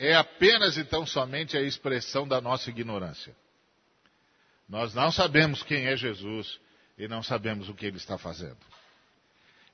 é 0.00 0.14
apenas 0.14 0.78
e 0.78 0.84
tão 0.84 1.04
somente 1.04 1.58
a 1.58 1.60
expressão 1.60 2.26
da 2.26 2.40
nossa 2.40 2.70
ignorância. 2.70 3.36
Nós 4.66 4.94
não 4.94 5.12
sabemos 5.12 5.62
quem 5.62 5.86
é 5.86 5.94
Jesus 5.94 6.58
e 6.96 7.06
não 7.06 7.22
sabemos 7.22 7.68
o 7.68 7.74
que 7.74 7.84
ele 7.84 7.98
está 7.98 8.16
fazendo. 8.16 8.56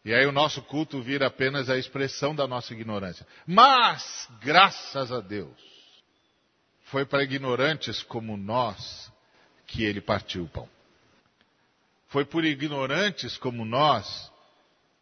E 0.05 0.13
aí 0.13 0.27
o 0.27 0.33
nosso 0.33 0.61
culto 0.63 1.01
vira 1.01 1.29
apenas 1.29 1.71
a 1.71 1.79
expressão 1.79 2.35
da 2.35 2.45
nossa 2.47 2.75
ignorância. 2.75 3.25
Mas, 3.47 4.29
graças 4.41 5.13
a 5.13 5.21
Deus, 5.21 5.57
foi 6.87 7.07
para 7.07 7.23
ignorantes 7.23 8.03
como 8.03 8.37
nós 8.37 9.13
que 9.65 9.85
ele 9.85 10.01
partiu 10.01 10.45
o 10.45 10.49
pão. 10.49 10.69
Foi 12.09 12.25
por 12.25 12.45
ignorantes 12.45 13.37
como 13.37 13.65
nós 13.65 14.33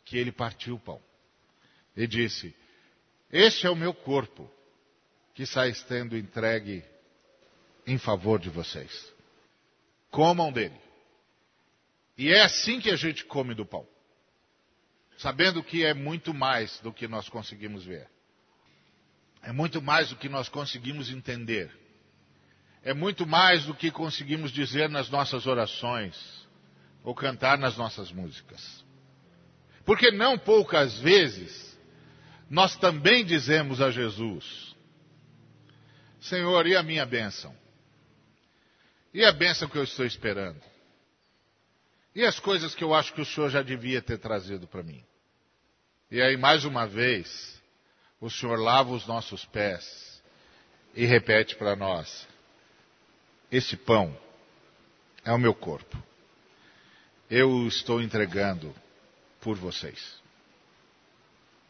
que 0.04 0.18
ele 0.18 0.32
partiu 0.32 0.74
o 0.74 0.80
pão. 0.80 1.00
E 1.96 2.06
disse: 2.06 2.54
Este 3.30 3.66
é 3.66 3.70
o 3.70 3.76
meu 3.76 3.94
corpo, 3.94 4.50
que 5.34 5.42
está 5.42 5.72
sendo 5.74 6.16
entregue 6.16 6.84
em 7.86 7.98
favor 7.98 8.38
de 8.38 8.48
vocês. 8.48 9.12
Comam 10.10 10.52
dele. 10.52 10.78
E 12.16 12.32
é 12.32 12.42
assim 12.42 12.80
que 12.80 12.90
a 12.90 12.96
gente 12.96 13.24
come 13.24 13.54
do 13.54 13.66
pão. 13.66 13.86
Sabendo 15.18 15.62
que 15.62 15.84
é 15.84 15.92
muito 15.92 16.32
mais 16.32 16.78
do 16.80 16.92
que 16.92 17.08
nós 17.08 17.28
conseguimos 17.28 17.84
ver. 17.84 18.08
É 19.42 19.52
muito 19.52 19.82
mais 19.82 20.08
do 20.08 20.16
que 20.16 20.28
nós 20.28 20.48
conseguimos 20.48 21.10
entender. 21.10 21.70
É 22.82 22.94
muito 22.94 23.26
mais 23.26 23.64
do 23.64 23.74
que 23.74 23.90
conseguimos 23.90 24.52
dizer 24.52 24.88
nas 24.88 25.10
nossas 25.10 25.46
orações 25.46 26.46
ou 27.02 27.14
cantar 27.14 27.58
nas 27.58 27.76
nossas 27.76 28.12
músicas. 28.12 28.84
Porque 29.84 30.10
não 30.10 30.38
poucas 30.38 30.98
vezes 31.00 31.78
nós 32.48 32.76
também 32.76 33.24
dizemos 33.24 33.80
a 33.80 33.90
Jesus: 33.90 34.73
Senhor, 36.24 36.66
e 36.66 36.74
a 36.74 36.82
minha 36.82 37.04
bênção? 37.04 37.54
E 39.12 39.22
a 39.24 39.30
bênção 39.30 39.68
que 39.68 39.76
eu 39.76 39.84
estou 39.84 40.06
esperando? 40.06 40.60
E 42.14 42.24
as 42.24 42.40
coisas 42.40 42.74
que 42.74 42.82
eu 42.82 42.94
acho 42.94 43.12
que 43.12 43.20
o 43.20 43.26
Senhor 43.26 43.50
já 43.50 43.60
devia 43.60 44.00
ter 44.00 44.16
trazido 44.16 44.66
para 44.66 44.82
mim? 44.82 45.04
E 46.10 46.22
aí, 46.22 46.36
mais 46.36 46.64
uma 46.64 46.86
vez, 46.86 47.60
o 48.18 48.30
Senhor 48.30 48.58
lava 48.58 48.92
os 48.92 49.06
nossos 49.06 49.44
pés 49.44 50.22
e 50.94 51.04
repete 51.04 51.56
para 51.56 51.76
nós: 51.76 52.26
Esse 53.52 53.76
pão 53.76 54.16
é 55.24 55.32
o 55.32 55.38
meu 55.38 55.54
corpo. 55.54 56.02
Eu 57.28 57.50
o 57.50 57.68
estou 57.68 58.00
entregando 58.00 58.74
por 59.42 59.56
vocês. 59.56 60.22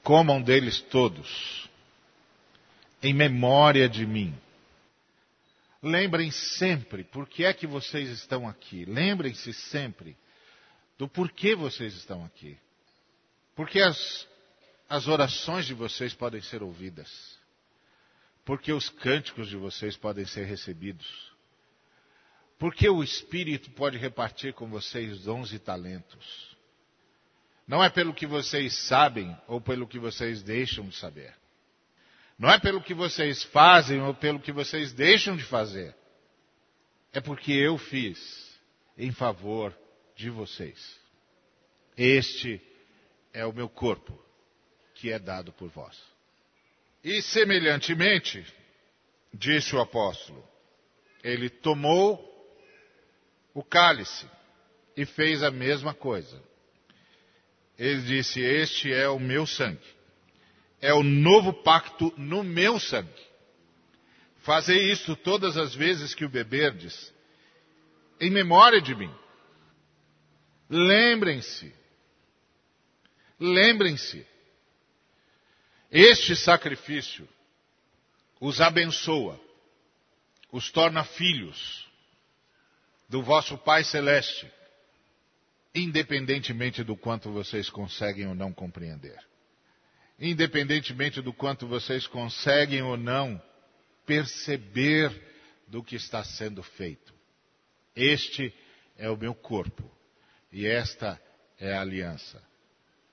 Comam 0.03 0.40
deles 0.40 0.81
todos, 0.81 1.69
em 3.05 3.12
memória 3.12 3.87
de 3.87 4.07
mim. 4.07 4.35
Lembrem 5.83 6.31
sempre 6.31 7.05
por 7.05 7.29
que 7.29 7.45
é 7.45 7.53
que 7.53 7.67
vocês 7.67 8.09
estão 8.09 8.49
aqui. 8.49 8.87
Lembrem-se 8.87 9.53
sempre 9.53 10.17
do 10.97 11.07
porquê 11.07 11.55
vocês 11.55 11.95
estão 11.95 12.25
aqui. 12.25 12.57
Porque 13.55 13.83
as, 13.83 14.27
as 14.88 15.07
orações 15.07 15.67
de 15.67 15.75
vocês 15.75 16.14
podem 16.14 16.40
ser 16.40 16.62
ouvidas. 16.62 17.38
Porque 18.43 18.73
os 18.73 18.88
cânticos 18.88 19.49
de 19.49 19.57
vocês 19.57 19.99
podem 19.99 20.25
ser 20.25 20.47
recebidos. 20.47 21.07
Porque 22.59 22.88
o 22.88 23.05
Espírito 23.05 23.71
pode 23.73 23.99
repartir 23.99 24.55
com 24.55 24.67
vocês 24.71 25.25
dons 25.25 25.53
e 25.53 25.59
talentos. 25.59 26.57
Não 27.69 27.85
é 27.85 27.90
pelo 27.90 28.14
que 28.14 28.27
vocês 28.27 28.75
sabem 28.87 29.37
ou 29.47 29.61
pelo 29.61 29.87
que 29.87 29.99
vocês 29.99 30.43
deixam 30.43 30.88
de 30.88 30.97
saber. 30.97 31.43
Não 32.38 32.51
é 32.51 32.59
pelo 32.59 32.83
que 32.83 32.94
vocês 32.94 33.44
fazem 33.44 34.01
ou 34.01 34.14
pelo 34.14 34.40
que 34.40 34.53
vocês 34.53 34.92
deixam 34.92 35.37
de 35.37 35.44
fazer. 35.44 35.94
É 37.12 37.20
porque 37.20 37.53
eu 37.53 37.79
fiz 37.79 38.18
em 38.99 39.12
favor 39.12 39.77
de 40.16 40.31
vocês. 40.31 40.99
Este 41.97 42.61
é 43.33 43.47
o 43.47 43.53
meu 43.53 43.68
corpo, 43.68 44.20
que 44.94 45.12
é 45.12 45.18
dado 45.18 45.53
por 45.53 45.68
vós. 45.68 45.97
E 47.05 47.23
semelhantemente, 47.23 48.44
disse 49.33 49.77
o 49.77 49.81
apóstolo, 49.81 50.47
ele 51.23 51.49
tomou 51.49 52.33
o 53.53 53.62
cálice 53.62 54.29
e 54.97 55.07
fez 55.07 55.42
a 55.42 55.51
mesma 55.51 55.94
coisa. 55.94 56.42
Ele 57.79 58.03
disse: 58.03 58.40
Este 58.40 58.92
é 58.92 59.09
o 59.09 59.20
meu 59.20 59.47
sangue 59.47 59.93
é 60.85 60.92
o 60.92 61.03
novo 61.03 61.51
pacto 61.51 62.12
no 62.14 62.44
meu 62.44 62.79
sangue. 62.79 63.27
Fazei 64.40 64.92
isto 64.92 65.16
todas 65.16 65.57
as 65.57 65.75
vezes 65.75 66.14
que 66.14 66.27
o 66.27 66.29
beberdes, 66.29 67.11
em 68.20 68.31
memória 68.31 68.83
de 68.83 68.94
mim. 68.94 69.11
Lembrem-se, 70.68 71.75
lembrem-se, 73.40 74.27
este 75.90 76.37
sacrifício 76.37 77.27
os 78.38 78.61
abençoa, 78.61 79.40
os 80.53 80.70
torna 80.70 81.03
filhos 81.03 81.88
do 83.09 83.23
vosso 83.23 83.57
Pai 83.57 83.83
Celeste, 83.85 84.53
independentemente 85.75 86.85
do 86.85 86.94
quanto 86.94 87.33
vocês 87.33 87.70
conseguem 87.70 88.27
ou 88.27 88.35
não 88.35 88.53
compreender 88.53 89.18
independentemente 90.18 91.20
do 91.20 91.33
quanto 91.33 91.66
vocês 91.66 92.07
conseguem 92.07 92.83
ou 92.83 92.96
não 92.96 93.40
perceber 94.07 95.11
do 95.66 95.83
que 95.83 95.96
está 95.96 96.22
sendo 96.22 96.62
feito. 96.62 97.12
Este 97.94 98.55
é 98.96 99.09
o 99.11 99.16
meu 99.16 99.35
corpo 99.35 99.90
e 100.53 100.66
esta 100.66 101.20
é 101.59 101.74
a 101.74 101.81
aliança. 101.81 102.42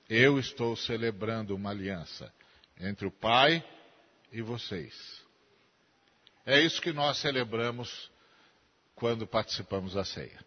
Eu 0.10 0.38
estou 0.40 0.76
celebrando 0.76 1.56
uma 1.56 1.70
aliança 1.70 2.32
entre 2.80 3.06
o 3.06 3.12
Pai 3.12 3.64
e 4.32 4.42
vocês. 4.42 5.22
É 6.46 6.60
isso 6.60 6.82
que 6.82 6.92
nós 6.92 7.18
celebramos 7.18 8.12
quando 8.96 9.26
participamos 9.26 9.94
da 9.94 10.04
ceia. 10.04 10.44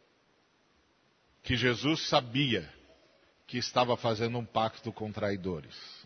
Que 1.42 1.56
Jesus 1.56 2.08
sabia 2.08 2.72
que 3.46 3.58
estava 3.58 3.96
fazendo 3.96 4.38
um 4.38 4.44
pacto 4.44 4.92
com 4.92 5.12
traidores 5.12 6.03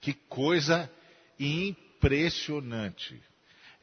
que 0.00 0.12
coisa 0.12 0.90
impressionante. 1.38 3.20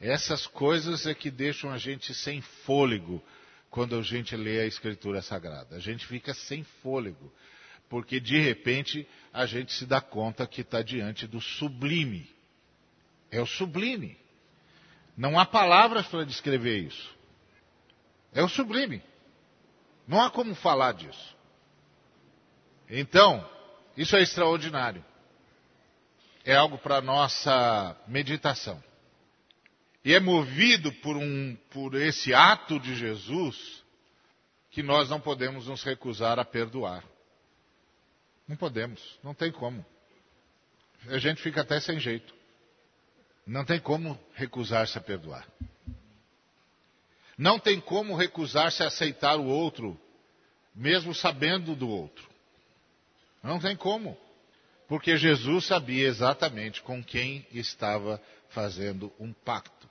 Essas 0.00 0.46
coisas 0.46 1.06
é 1.06 1.14
que 1.14 1.30
deixam 1.30 1.70
a 1.70 1.78
gente 1.78 2.14
sem 2.14 2.40
fôlego 2.40 3.22
quando 3.70 3.96
a 3.98 4.02
gente 4.02 4.36
lê 4.36 4.60
a 4.60 4.66
Escritura 4.66 5.22
Sagrada. 5.22 5.76
A 5.76 5.78
gente 5.78 6.06
fica 6.06 6.34
sem 6.34 6.64
fôlego, 6.82 7.32
porque 7.88 8.20
de 8.20 8.38
repente 8.38 9.06
a 9.32 9.46
gente 9.46 9.72
se 9.72 9.86
dá 9.86 10.00
conta 10.00 10.46
que 10.46 10.60
está 10.60 10.82
diante 10.82 11.26
do 11.26 11.40
sublime. 11.40 12.28
É 13.30 13.40
o 13.40 13.46
sublime. 13.46 14.16
Não 15.16 15.38
há 15.38 15.46
palavras 15.46 16.06
para 16.06 16.24
descrever 16.24 16.78
isso. 16.78 17.16
É 18.32 18.42
o 18.42 18.48
sublime. 18.48 19.02
Não 20.06 20.20
há 20.20 20.30
como 20.30 20.54
falar 20.54 20.92
disso. 20.92 21.36
Então, 22.88 23.48
isso 23.96 24.14
é 24.14 24.22
extraordinário 24.22 25.02
é 26.46 26.54
algo 26.54 26.78
para 26.78 27.02
nossa 27.02 27.96
meditação. 28.06 28.82
E 30.04 30.14
é 30.14 30.20
movido 30.20 30.92
por, 30.92 31.16
um, 31.16 31.56
por 31.70 31.96
esse 31.96 32.32
ato 32.32 32.78
de 32.78 32.94
Jesus 32.94 33.84
que 34.70 34.80
nós 34.80 35.10
não 35.10 35.20
podemos 35.20 35.66
nos 35.66 35.82
recusar 35.82 36.38
a 36.38 36.44
perdoar. 36.44 37.02
Não 38.46 38.56
podemos, 38.56 39.18
não 39.24 39.34
tem 39.34 39.50
como. 39.50 39.84
A 41.08 41.18
gente 41.18 41.42
fica 41.42 41.62
até 41.62 41.80
sem 41.80 41.98
jeito. 41.98 42.32
Não 43.44 43.64
tem 43.64 43.80
como 43.80 44.16
recusar-se 44.34 44.96
a 44.96 45.00
perdoar. 45.00 45.44
Não 47.36 47.58
tem 47.58 47.80
como 47.80 48.14
recusar-se 48.14 48.84
a 48.84 48.86
aceitar 48.86 49.36
o 49.36 49.46
outro, 49.46 50.00
mesmo 50.72 51.12
sabendo 51.12 51.74
do 51.74 51.88
outro. 51.88 52.28
Não 53.42 53.58
tem 53.58 53.76
como. 53.76 54.16
Porque 54.88 55.16
Jesus 55.16 55.66
sabia 55.66 56.06
exatamente 56.06 56.80
com 56.82 57.02
quem 57.02 57.46
estava 57.52 58.22
fazendo 58.50 59.12
um 59.18 59.32
pacto. 59.32 59.88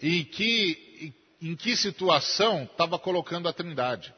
E 0.00 0.20
em 0.20 0.24
que, 0.24 1.14
em 1.40 1.56
que 1.56 1.76
situação 1.76 2.64
estava 2.64 2.98
colocando 2.98 3.48
a 3.48 3.52
Trindade. 3.52 4.14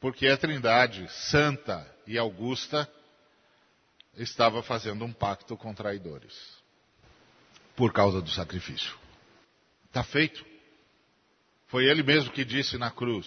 Porque 0.00 0.28
a 0.28 0.36
Trindade, 0.36 1.08
santa 1.10 1.86
e 2.06 2.16
augusta, 2.16 2.88
estava 4.16 4.62
fazendo 4.62 5.04
um 5.04 5.12
pacto 5.12 5.56
com 5.56 5.74
traidores. 5.74 6.34
Por 7.74 7.92
causa 7.92 8.22
do 8.22 8.30
sacrifício. 8.30 8.96
Está 9.86 10.04
feito. 10.04 10.44
Foi 11.66 11.86
ele 11.86 12.04
mesmo 12.04 12.30
que 12.30 12.44
disse 12.44 12.78
na 12.78 12.90
cruz: 12.90 13.26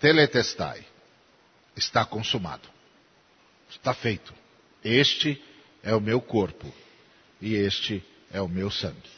Teletestai, 0.00 0.86
está 1.76 2.04
consumado. 2.06 2.73
Está 3.76 3.92
feito. 3.92 4.32
Este 4.82 5.42
é 5.82 5.94
o 5.94 6.00
meu 6.00 6.20
corpo 6.20 6.72
e 7.40 7.54
este 7.54 8.02
é 8.32 8.40
o 8.40 8.48
meu 8.48 8.70
sangue. 8.70 9.10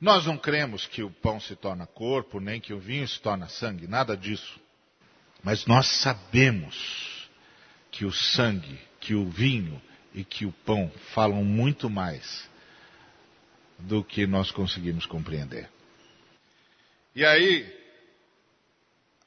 Nós 0.00 0.24
não 0.24 0.36
cremos 0.38 0.86
que 0.86 1.02
o 1.02 1.10
pão 1.10 1.38
se 1.38 1.54
torna 1.54 1.86
corpo, 1.86 2.40
nem 2.40 2.60
que 2.60 2.72
o 2.72 2.80
vinho 2.80 3.06
se 3.06 3.20
torna 3.20 3.48
sangue, 3.48 3.86
nada 3.86 4.16
disso. 4.16 4.58
Mas 5.42 5.66
nós 5.66 5.86
sabemos 5.86 7.28
que 7.90 8.04
o 8.04 8.12
sangue, 8.12 8.78
que 8.98 9.14
o 9.14 9.28
vinho 9.28 9.80
e 10.14 10.24
que 10.24 10.46
o 10.46 10.52
pão 10.64 10.90
falam 11.14 11.44
muito 11.44 11.88
mais 11.90 12.48
do 13.78 14.02
que 14.02 14.26
nós 14.26 14.50
conseguimos 14.50 15.06
compreender. 15.06 15.68
E 17.14 17.24
aí, 17.24 17.80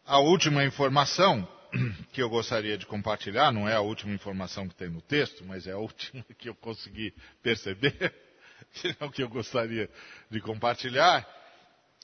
a 0.06 0.20
última 0.20 0.66
informação 0.66 1.48
que 2.12 2.22
eu 2.22 2.30
gostaria 2.30 2.78
de 2.78 2.86
compartilhar, 2.86 3.52
não 3.52 3.68
é 3.68 3.74
a 3.74 3.82
última 3.82 4.14
informação 4.14 4.68
que 4.68 4.76
tem 4.76 4.90
no 4.90 5.02
texto, 5.02 5.44
mas 5.44 5.68
é 5.68 5.72
a 5.72 5.78
última 5.80 6.24
que 6.38 6.50
eu 6.50 6.56
consegui 6.56 7.14
perceber, 7.42 8.14
que 8.74 8.96
é 9.00 9.06
o 9.06 9.12
que 9.12 9.24
eu 9.24 9.30
gostaria 9.30 9.90
de 10.30 10.40
compartilhar, 10.40 11.28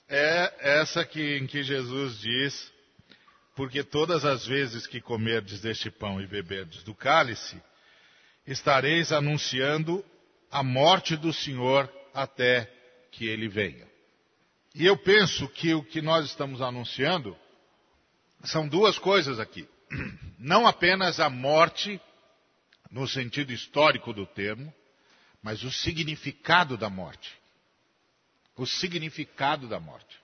é 0.08 0.80
essa 0.80 1.06
que, 1.06 1.38
em 1.38 1.46
que 1.46 1.62
Jesus 1.62 2.20
diz: 2.20 2.74
porque 3.56 3.84
todas 3.84 4.26
as 4.26 4.46
vezes 4.46 4.88
que 4.88 5.00
comerdes 5.00 5.62
deste 5.62 5.92
pão 5.92 6.20
e 6.20 6.26
beberdes 6.26 6.84
do 6.84 6.96
cálice, 6.96 7.62
estareis 8.46 9.12
anunciando 9.12 10.04
a 10.52 10.64
morte 10.64 11.16
do 11.16 11.32
Senhor 11.32 11.88
até 12.14 12.72
que 13.12 13.28
ele 13.28 13.48
venha. 13.48 13.88
E 14.74 14.86
eu 14.86 14.98
penso 14.98 15.48
que 15.50 15.74
o 15.74 15.84
que 15.84 16.02
nós 16.02 16.26
estamos 16.26 16.62
anunciando 16.62 17.38
são 18.44 18.68
duas 18.68 18.98
coisas 18.98 19.40
aqui. 19.40 19.68
Não 20.38 20.68
apenas 20.68 21.20
a 21.20 21.30
morte, 21.30 22.00
no 22.90 23.08
sentido 23.08 23.52
histórico 23.52 24.14
do 24.14 24.26
termo, 24.26 24.74
mas 25.42 25.64
o 25.64 25.72
significado 25.72 26.78
da 26.78 26.90
morte. 26.90 27.38
O 28.56 28.66
significado 28.66 29.68
da 29.68 29.80
morte. 29.80 30.18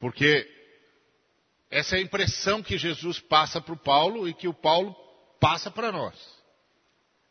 Porque 0.00 0.48
essa 1.70 1.96
é 1.96 1.98
a 1.98 2.02
impressão 2.02 2.62
que 2.62 2.78
Jesus 2.78 3.20
passa 3.20 3.60
para 3.60 3.74
o 3.74 3.78
Paulo 3.78 4.28
e 4.28 4.34
que 4.34 4.48
o 4.48 4.54
Paulo 4.54 4.94
passa 5.40 5.70
para 5.70 5.92
nós. 5.92 6.14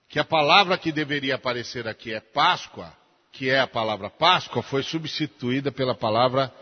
Que 0.09 0.19
a 0.19 0.25
palavra 0.25 0.77
que 0.77 0.91
deveria 0.91 1.35
aparecer 1.35 1.87
aqui 1.87 2.13
é 2.13 2.19
Páscoa, 2.19 2.95
que 3.31 3.49
é 3.49 3.59
a 3.59 3.67
palavra 3.67 4.09
Páscoa, 4.09 4.63
foi 4.63 4.83
substituída 4.83 5.71
pela 5.71 5.95
palavra 5.95 6.53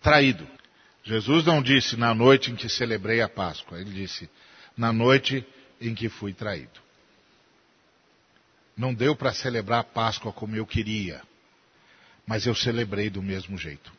traído. 0.00 0.46
Jesus 1.04 1.44
não 1.44 1.60
disse 1.60 1.96
na 1.96 2.14
noite 2.14 2.50
em 2.50 2.56
que 2.56 2.68
celebrei 2.68 3.20
a 3.20 3.28
Páscoa, 3.28 3.80
ele 3.80 3.90
disse 3.90 4.30
na 4.76 4.92
noite 4.92 5.44
em 5.80 5.94
que 5.94 6.08
fui 6.08 6.32
traído. 6.32 6.80
Não 8.76 8.94
deu 8.94 9.14
para 9.14 9.32
celebrar 9.32 9.80
a 9.80 9.84
Páscoa 9.84 10.32
como 10.32 10.54
eu 10.54 10.64
queria, 10.64 11.20
mas 12.26 12.46
eu 12.46 12.54
celebrei 12.54 13.10
do 13.10 13.22
mesmo 13.22 13.58
jeito. 13.58 13.92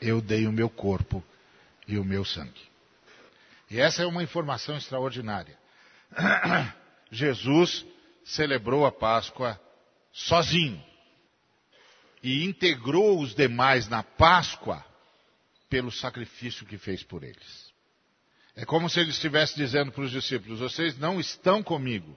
Eu 0.00 0.20
dei 0.20 0.46
o 0.46 0.52
meu 0.52 0.68
corpo 0.68 1.22
e 1.86 1.98
o 1.98 2.04
meu 2.04 2.24
sangue. 2.24 2.62
E 3.70 3.80
essa 3.80 4.02
é 4.02 4.06
uma 4.06 4.22
informação 4.22 4.76
extraordinária. 4.76 5.58
Jesus 7.10 7.84
celebrou 8.24 8.86
a 8.86 8.92
Páscoa 8.92 9.60
sozinho 10.12 10.82
e 12.22 12.44
integrou 12.44 13.20
os 13.20 13.34
demais 13.34 13.88
na 13.88 14.02
Páscoa 14.02 14.84
pelo 15.68 15.90
sacrifício 15.90 16.66
que 16.66 16.78
fez 16.78 17.02
por 17.02 17.22
eles. 17.22 17.74
É 18.54 18.64
como 18.64 18.88
se 18.88 19.00
ele 19.00 19.10
estivesse 19.10 19.56
dizendo 19.56 19.92
para 19.92 20.04
os 20.04 20.10
discípulos: 20.10 20.60
vocês 20.60 20.96
não 20.98 21.20
estão 21.20 21.62
comigo, 21.62 22.16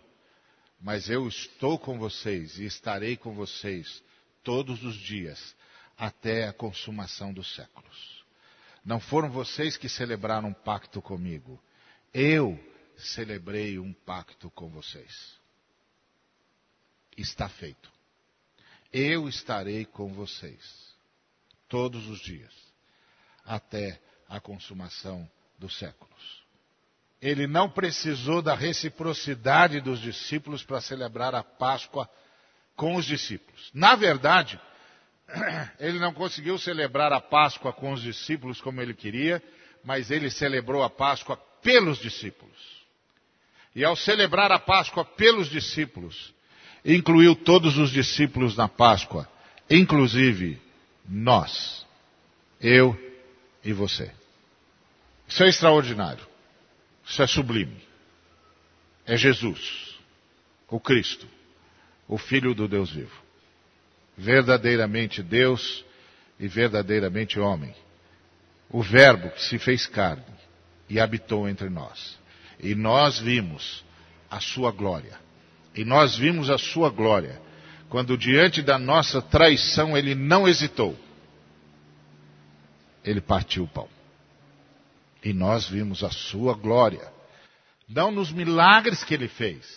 mas 0.80 1.10
eu 1.10 1.28
estou 1.28 1.78
com 1.78 1.98
vocês 2.00 2.58
e 2.58 2.66
estarei 2.66 3.18
com 3.18 3.34
vocês 3.34 4.02
todos 4.44 4.84
os 4.84 4.96
dias 4.96 5.56
até 5.98 6.48
a 6.48 6.54
consumação 6.54 7.34
dos 7.34 7.54
séculos. 7.54 8.24
Não 8.86 9.00
foram 9.00 9.30
vocês 9.30 9.76
que 9.76 9.90
celebraram 9.90 10.50
um 10.50 10.54
pacto 10.54 11.02
comigo, 11.02 11.62
eu 12.14 12.58
celebrei 12.96 13.78
um 13.78 13.92
pacto 13.94 14.50
com 14.52 14.70
vocês. 14.70 15.38
Está 17.18 17.50
feito. 17.50 17.92
Eu 18.94 19.28
estarei 19.28 19.84
com 19.84 20.14
vocês 20.14 20.96
todos 21.68 22.08
os 22.08 22.20
dias 22.22 22.68
até 23.45 23.99
a 24.28 24.39
consumação 24.39 25.30
dos 25.58 25.78
séculos. 25.78 26.10
Ele 27.21 27.47
não 27.47 27.69
precisou 27.69 28.41
da 28.41 28.56
reciprocidade 28.56 29.82
dos 29.82 29.99
discípulos 29.99 30.63
para 30.63 30.80
celebrar 30.80 31.36
a 31.36 31.43
Páscoa 31.43 32.10
com 32.75 32.95
os 32.95 33.06
discípulos. 33.06 33.69
Na 33.73 33.95
verdade, 33.95 34.60
ele 35.80 35.99
não 35.99 36.13
conseguiu 36.13 36.58
celebrar 36.58 37.12
a 37.12 37.19
Páscoa 37.19 37.73
com 37.73 37.91
os 37.91 38.02
discípulos 38.02 38.62
como 38.62 38.82
ele 38.82 38.93
queria, 38.93 39.43
mas 39.84 40.10
ele 40.10 40.30
celebrou 40.30 40.82
a 40.82 40.89
Páscoa 40.89 41.36
pelos 41.62 41.97
discípulos. 41.97 42.58
E 43.75 43.84
ao 43.84 43.95
celebrar 43.95 44.52
a 44.52 44.60
Páscoa 44.60 45.04
pelos 45.04 45.49
discípulos, 45.49 46.34
incluiu 46.86 47.36
todos 47.36 47.78
os 47.78 47.91
discípulos 47.91 48.56
na 48.56 48.69
Páscoa, 48.69 49.28
inclusive 49.69 50.60
nós, 51.08 51.86
eu 52.62 53.09
e 53.69 53.73
você. 53.73 54.12
Isso 55.27 55.43
é 55.43 55.47
extraordinário. 55.47 56.25
Isso 57.05 57.21
é 57.21 57.27
sublime. 57.27 57.88
É 59.05 59.15
Jesus, 59.15 59.95
o 60.67 60.79
Cristo, 60.79 61.27
o 62.08 62.17
Filho 62.17 62.53
do 62.53 62.67
Deus 62.67 62.91
vivo. 62.91 63.15
Verdadeiramente 64.17 65.23
Deus 65.23 65.84
e 66.39 66.47
verdadeiramente 66.47 67.39
homem. 67.39 67.73
O 68.69 68.82
Verbo 68.82 69.29
que 69.32 69.41
se 69.41 69.58
fez 69.58 69.88
carne 69.88 70.23
e 70.88 70.99
habitou 70.99 71.47
entre 71.49 71.69
nós. 71.69 72.19
E 72.60 72.75
nós 72.75 73.19
vimos 73.19 73.84
a 74.29 74.39
sua 74.39 74.71
glória. 74.71 75.19
E 75.73 75.86
nós 75.86 76.17
vimos 76.17 76.49
a 76.49 76.58
sua 76.58 76.89
glória 76.89 77.41
quando 77.89 78.17
diante 78.17 78.62
da 78.62 78.77
nossa 78.77 79.21
traição 79.21 79.97
ele 79.97 80.13
não 80.13 80.47
hesitou. 80.47 80.95
Ele 83.10 83.22
partiu 83.22 83.63
o 83.63 83.67
pão. 83.67 83.89
E 85.24 85.34
nós 85.34 85.67
vimos 85.67 86.04
a 86.04 86.12
sua 86.12 86.54
glória 86.54 87.12
não 87.88 88.12
nos 88.12 88.32
milagres 88.32 89.04
que 89.04 89.15
ele 89.15 89.28
fez, 89.28 89.67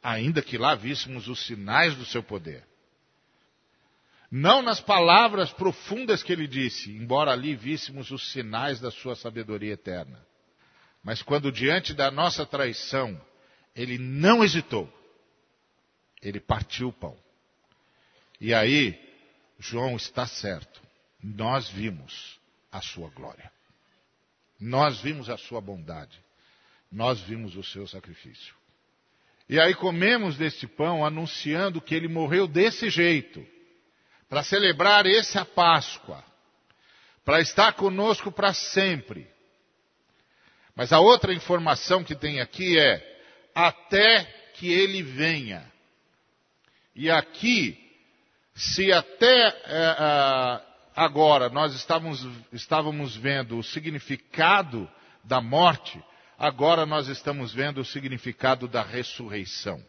ainda 0.00 0.40
que 0.40 0.56
lá 0.56 0.76
víssemos 0.76 1.26
os 1.26 1.44
sinais 1.44 1.96
do 1.96 2.04
seu 2.04 2.22
poder. 2.22 2.64
Não 4.30 4.62
nas 4.62 4.80
palavras 4.80 5.52
profundas 5.52 6.22
que 6.22 6.32
ele 6.32 6.46
disse, 6.46 6.92
embora 6.92 7.32
ali 7.32 7.56
víssemos 7.56 8.12
os 8.12 8.30
sinais 8.30 8.78
da 8.78 8.92
sua 8.92 9.16
sabedoria 9.16 9.72
eterna. 9.72 10.24
Mas 11.02 11.22
quando 11.22 11.50
diante 11.50 11.92
da 11.92 12.08
nossa 12.08 12.46
traição, 12.46 13.20
ele 13.74 13.98
não 13.98 14.44
hesitou. 14.44 14.88
Ele 16.22 16.38
partiu 16.38 16.90
o 16.90 16.92
pão. 16.92 17.18
E 18.40 18.54
aí, 18.54 18.96
João 19.58 19.96
está 19.96 20.24
certo. 20.24 20.80
Nós 21.22 21.68
vimos 21.70 22.40
a 22.70 22.80
sua 22.80 23.08
glória. 23.10 23.50
Nós 24.58 25.00
vimos 25.00 25.28
a 25.30 25.36
sua 25.36 25.60
bondade 25.60 26.22
nós 26.92 27.20
vimos 27.20 27.56
o 27.56 27.64
seu 27.64 27.86
sacrifício. 27.88 28.54
E 29.48 29.58
aí 29.58 29.74
comemos 29.74 30.36
deste 30.36 30.66
pão 30.66 31.04
anunciando 31.04 31.80
que 31.80 31.94
ele 31.94 32.06
morreu 32.06 32.46
desse 32.46 32.90
jeito, 32.90 33.44
para 34.28 34.42
celebrar 34.42 35.06
essa 35.06 35.44
Páscoa, 35.44 36.22
para 37.24 37.40
estar 37.40 37.72
conosco 37.72 38.30
para 38.30 38.52
sempre. 38.52 39.26
Mas 40.74 40.92
a 40.92 41.00
outra 41.00 41.34
informação 41.34 42.04
que 42.04 42.14
tem 42.14 42.40
aqui 42.40 42.78
é 42.78 43.20
até 43.54 44.24
que 44.54 44.70
ele 44.70 45.02
venha. 45.02 45.70
E 46.94 47.10
aqui, 47.10 47.78
se 48.54 48.92
até 48.92 49.48
é, 49.48 50.62
agora 50.94 51.48
nós 51.48 51.74
estávamos, 51.74 52.26
estávamos 52.52 53.16
vendo 53.16 53.58
o 53.58 53.62
significado 53.62 54.88
da 55.24 55.40
morte, 55.40 56.02
agora 56.38 56.84
nós 56.84 57.08
estamos 57.08 57.52
vendo 57.52 57.80
o 57.80 57.84
significado 57.84 58.66
da 58.66 58.82
ressurreição. 58.82 59.82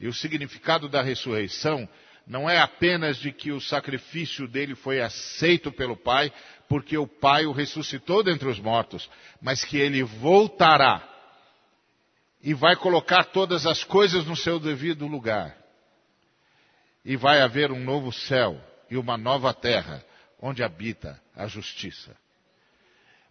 E 0.00 0.06
o 0.06 0.12
significado 0.12 0.88
da 0.88 1.02
ressurreição 1.02 1.88
não 2.26 2.48
é 2.48 2.58
apenas 2.58 3.16
de 3.16 3.32
que 3.32 3.50
o 3.50 3.60
sacrifício 3.60 4.46
dele 4.46 4.74
foi 4.74 5.00
aceito 5.00 5.72
pelo 5.72 5.96
Pai, 5.96 6.32
porque 6.68 6.96
o 6.96 7.06
Pai 7.06 7.46
o 7.46 7.52
ressuscitou 7.52 8.22
dentre 8.22 8.48
os 8.48 8.60
mortos, 8.60 9.08
mas 9.40 9.64
que 9.64 9.78
ele 9.78 10.02
voltará 10.02 11.08
e 12.42 12.54
vai 12.54 12.76
colocar 12.76 13.24
todas 13.24 13.66
as 13.66 13.82
coisas 13.82 14.24
no 14.26 14.36
seu 14.36 14.60
devido 14.60 15.06
lugar. 15.06 15.56
E 17.04 17.16
vai 17.16 17.40
haver 17.40 17.72
um 17.72 17.82
novo 17.82 18.12
céu 18.12 18.60
e 18.90 18.96
uma 18.96 19.16
nova 19.16 19.52
terra, 19.52 20.04
onde 20.40 20.62
habita 20.62 21.20
a 21.34 21.46
justiça. 21.46 22.16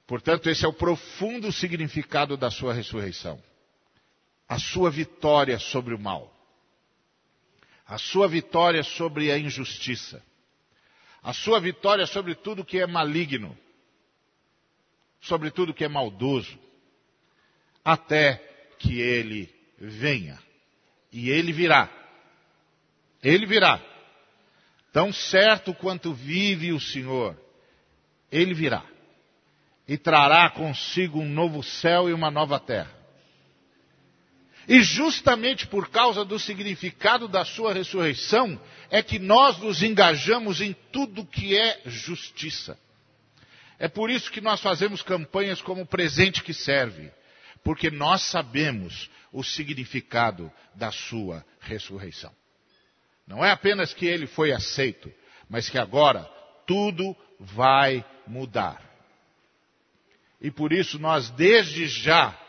Portanto, 0.06 0.50
esse 0.50 0.64
é 0.64 0.68
o 0.68 0.74
profundo 0.74 1.52
significado 1.52 2.38
da 2.38 2.50
sua 2.50 2.74
ressurreição. 2.74 3.42
A 4.48 4.58
sua 4.58 4.90
vitória 4.90 5.60
sobre 5.60 5.94
o 5.94 6.00
mal. 6.00 6.34
A 7.86 7.98
sua 7.98 8.28
vitória 8.28 8.84
sobre 8.84 9.32
a 9.32 9.38
injustiça. 9.38 10.24
A 11.22 11.34
sua 11.34 11.60
vitória 11.60 12.06
sobre 12.06 12.36
tudo 12.36 12.64
que 12.64 12.80
é 12.80 12.88
maligno. 12.88 13.58
Sobre 15.20 15.52
tudo 15.52 15.74
que 15.74 15.84
é 15.84 15.90
maldoso. 15.90 16.58
Até 17.84 18.36
que 18.80 19.02
ele 19.02 19.54
venha. 19.78 20.40
E 21.12 21.30
ele 21.30 21.52
virá. 21.52 21.90
Ele 23.22 23.46
virá. 23.46 23.82
Tão 24.98 25.14
certo 25.14 25.76
quanto 25.76 26.12
vive 26.12 26.74
o 26.74 26.80
Senhor, 26.80 27.40
ele 28.32 28.56
virá 28.56 28.84
e 29.88 29.96
trará 29.96 30.50
consigo 30.50 31.20
um 31.20 31.30
novo 31.30 31.62
céu 31.62 32.10
e 32.10 32.14
uma 32.14 32.32
nova 32.32 32.60
terra. 32.60 32.92
E 34.68 34.82
justamente 34.82 35.68
por 35.68 35.90
causa 35.90 36.26
do 36.26 36.40
significado 36.40 37.28
da 37.28 37.46
sua 37.46 37.74
ressurreição, 37.74 38.60
é 38.90 39.04
que 39.04 39.20
nós 39.20 39.60
nos 39.60 39.84
engajamos 39.84 40.62
em 40.62 40.76
tudo 40.92 41.24
que 41.24 41.56
é 41.56 41.80
justiça. 41.86 42.76
É 43.78 43.88
por 43.88 44.10
isso 44.10 44.32
que 44.32 44.42
nós 44.42 44.62
fazemos 44.62 45.04
campanhas 45.04 45.62
como 45.62 45.86
presente 45.86 46.42
que 46.42 46.56
serve, 46.56 47.12
porque 47.64 47.92
nós 47.92 48.24
sabemos 48.24 49.12
o 49.32 49.44
significado 49.44 50.52
da 50.74 50.92
sua 50.92 51.46
ressurreição. 51.60 52.36
Não 53.28 53.44
é 53.44 53.52
apenas 53.52 53.94
que 53.94 54.06
ele 54.06 54.26
foi 54.26 54.54
aceito, 54.54 55.12
mas 55.50 55.70
que 55.70 55.78
agora 55.78 56.24
tudo 56.66 57.16
vai 57.40 58.04
mudar. 58.26 58.82
E 60.40 60.50
por 60.50 60.72
isso 60.72 60.98
nós, 60.98 61.30
desde 61.32 61.88
já, 61.88 62.40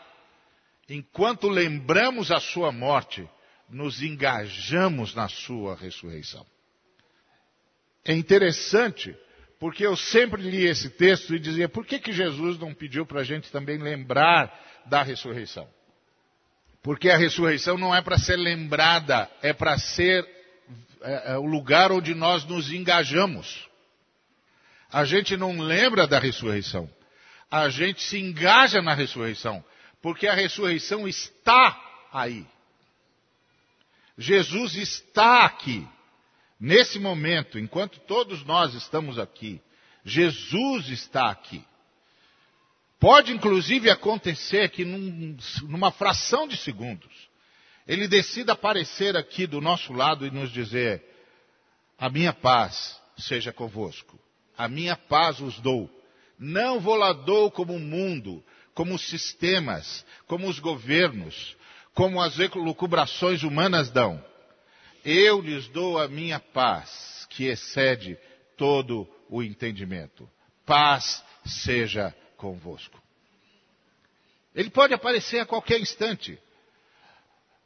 enquanto 0.87 1.49
lembramos 1.49 2.31
a 2.31 2.39
sua 2.39 2.71
morte, 2.71 3.27
nos 3.69 4.01
engajamos 4.01 5.13
na 5.13 5.27
sua 5.27 5.75
ressurreição. 5.75 6.45
É 8.05 8.13
interessante, 8.13 9.15
porque 9.59 9.85
eu 9.85 9.95
sempre 9.97 10.41
li 10.41 10.65
esse 10.65 10.89
texto 10.89 11.35
e 11.35 11.39
dizia, 11.39 11.67
por 11.67 11.85
que, 11.85 11.99
que 11.99 12.13
Jesus 12.13 12.57
não 12.57 12.73
pediu 12.73 13.05
para 13.05 13.21
a 13.21 13.23
gente 13.23 13.51
também 13.51 13.77
lembrar 13.77 14.83
da 14.85 15.03
ressurreição? 15.03 15.67
Porque 16.81 17.09
a 17.09 17.17
ressurreição 17.17 17.77
não 17.77 17.93
é 17.93 18.01
para 18.01 18.17
ser 18.17 18.37
lembrada, 18.37 19.29
é 19.41 19.51
para 19.51 19.77
ser 19.77 20.38
é, 21.01 21.33
é, 21.33 21.37
o 21.37 21.45
lugar 21.45 21.91
onde 21.91 22.13
nós 22.13 22.45
nos 22.45 22.71
engajamos. 22.71 23.67
A 24.91 25.05
gente 25.05 25.37
não 25.37 25.59
lembra 25.59 26.07
da 26.07 26.19
ressurreição, 26.19 26.89
a 27.49 27.69
gente 27.69 28.01
se 28.01 28.17
engaja 28.17 28.81
na 28.81 28.93
ressurreição, 28.93 29.63
porque 30.01 30.27
a 30.27 30.33
ressurreição 30.33 31.07
está 31.07 31.79
aí. 32.11 32.45
Jesus 34.17 34.75
está 34.75 35.45
aqui. 35.45 35.87
Nesse 36.59 36.99
momento, 36.99 37.57
enquanto 37.57 37.99
todos 38.01 38.43
nós 38.43 38.73
estamos 38.73 39.17
aqui, 39.17 39.61
Jesus 40.03 40.89
está 40.89 41.29
aqui. 41.29 41.63
Pode 42.99 43.31
inclusive 43.31 43.89
acontecer 43.89 44.69
que 44.69 44.83
num, 44.83 45.37
numa 45.63 45.89
fração 45.89 46.47
de 46.47 46.57
segundos, 46.57 47.28
ele 47.89 48.07
decida 48.07 48.53
aparecer 48.53 49.17
aqui 49.17 49.47
do 49.47 49.59
nosso 49.59 49.91
lado 49.91 50.23
e 50.23 50.29
nos 50.29 50.51
dizer: 50.51 51.03
A 51.97 52.07
minha 52.07 52.31
paz 52.31 53.01
seja 53.17 53.51
convosco, 53.51 54.19
a 54.55 54.67
minha 54.67 54.95
paz 54.95 55.39
os 55.39 55.59
dou. 55.59 55.89
Não 56.37 56.79
vou 56.79 56.95
lá 56.95 57.11
dou 57.11 57.49
como 57.49 57.73
o 57.73 57.79
mundo, 57.79 58.45
como 58.75 58.93
os 58.93 59.01
sistemas, 59.09 60.05
como 60.27 60.47
os 60.47 60.59
governos, 60.59 61.57
como 61.95 62.21
as 62.21 62.37
elucubrações 62.37 63.41
humanas 63.41 63.89
dão. 63.89 64.23
Eu 65.03 65.41
lhes 65.41 65.67
dou 65.69 65.97
a 65.97 66.07
minha 66.07 66.39
paz, 66.39 67.25
que 67.31 67.45
excede 67.45 68.19
todo 68.55 69.09
o 69.27 69.41
entendimento. 69.41 70.29
Paz 70.63 71.23
seja 71.43 72.15
convosco. 72.37 73.01
Ele 74.53 74.69
pode 74.69 74.93
aparecer 74.93 75.39
a 75.39 75.45
qualquer 75.45 75.81
instante. 75.81 76.39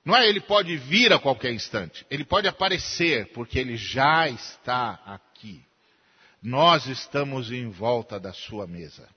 Não 0.05 0.15
é 0.15 0.27
ele 0.27 0.41
pode 0.41 0.75
vir 0.75 1.13
a 1.13 1.19
qualquer 1.19 1.53
instante. 1.53 2.05
Ele 2.09 2.25
pode 2.25 2.47
aparecer 2.47 3.27
porque 3.33 3.57
ele 3.57 3.77
já 3.77 4.27
está 4.27 5.01
aqui. 5.05 5.63
Nós 6.41 6.85
estamos 6.87 7.51
em 7.51 7.69
volta 7.69 8.19
da 8.19 8.33
sua 8.33 8.67
mesa. 8.67 9.07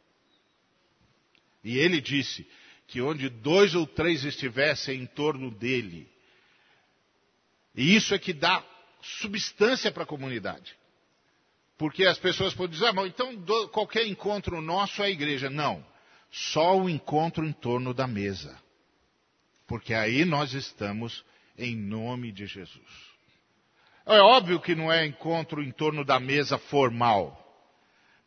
E 1.65 1.77
ele 1.79 2.01
disse 2.01 2.47
que 2.87 3.01
onde 3.01 3.29
dois 3.29 3.75
ou 3.75 3.85
três 3.85 4.25
estivessem 4.25 5.03
em 5.03 5.07
torno 5.07 5.51
dele, 5.51 6.09
e 7.75 7.97
isso 7.97 8.15
é 8.15 8.19
que 8.19 8.33
dá 8.33 8.65
substância 9.03 9.91
para 9.91 10.05
a 10.05 10.07
comunidade. 10.07 10.77
Porque 11.77 12.07
as 12.07 12.19
pessoas 12.19 12.55
podem 12.55 12.79
dizer, 12.79 12.87
ah, 12.87 13.07
então 13.07 13.45
qualquer 13.71 14.07
encontro 14.07 14.63
nosso 14.63 15.03
é 15.03 15.11
igreja. 15.11 15.51
Não. 15.51 15.85
Só 16.31 16.79
o 16.79 16.89
encontro 16.89 17.45
em 17.45 17.53
torno 17.53 17.93
da 17.93 18.07
mesa. 18.07 18.57
Porque 19.67 19.95
aí 19.95 20.25
nós 20.25 20.53
estamos 20.53 21.25
em 21.59 21.77
nome 21.77 22.33
de 22.33 22.47
Jesus. 22.47 23.17
É 24.07 24.21
óbvio 24.21 24.61
que 24.61 24.75
não 24.75 24.93
é 24.93 25.05
encontro 25.05 25.63
em 25.63 25.73
torno 25.73 26.05
da 26.05 26.21
mesa 26.21 26.57
formal, 26.57 27.43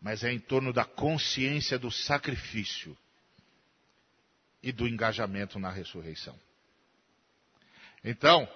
mas 0.02 0.24
é 0.24 0.32
em 0.32 0.40
torno 0.40 0.74
da 0.74 0.84
consciência 0.84 1.80
do 1.80 1.90
sacrifício 1.90 2.98
e 4.62 4.74
do 4.74 4.88
engajamento 4.88 5.58
na 5.58 5.70
ressurreição. 5.70 6.38
Então, 8.04 8.48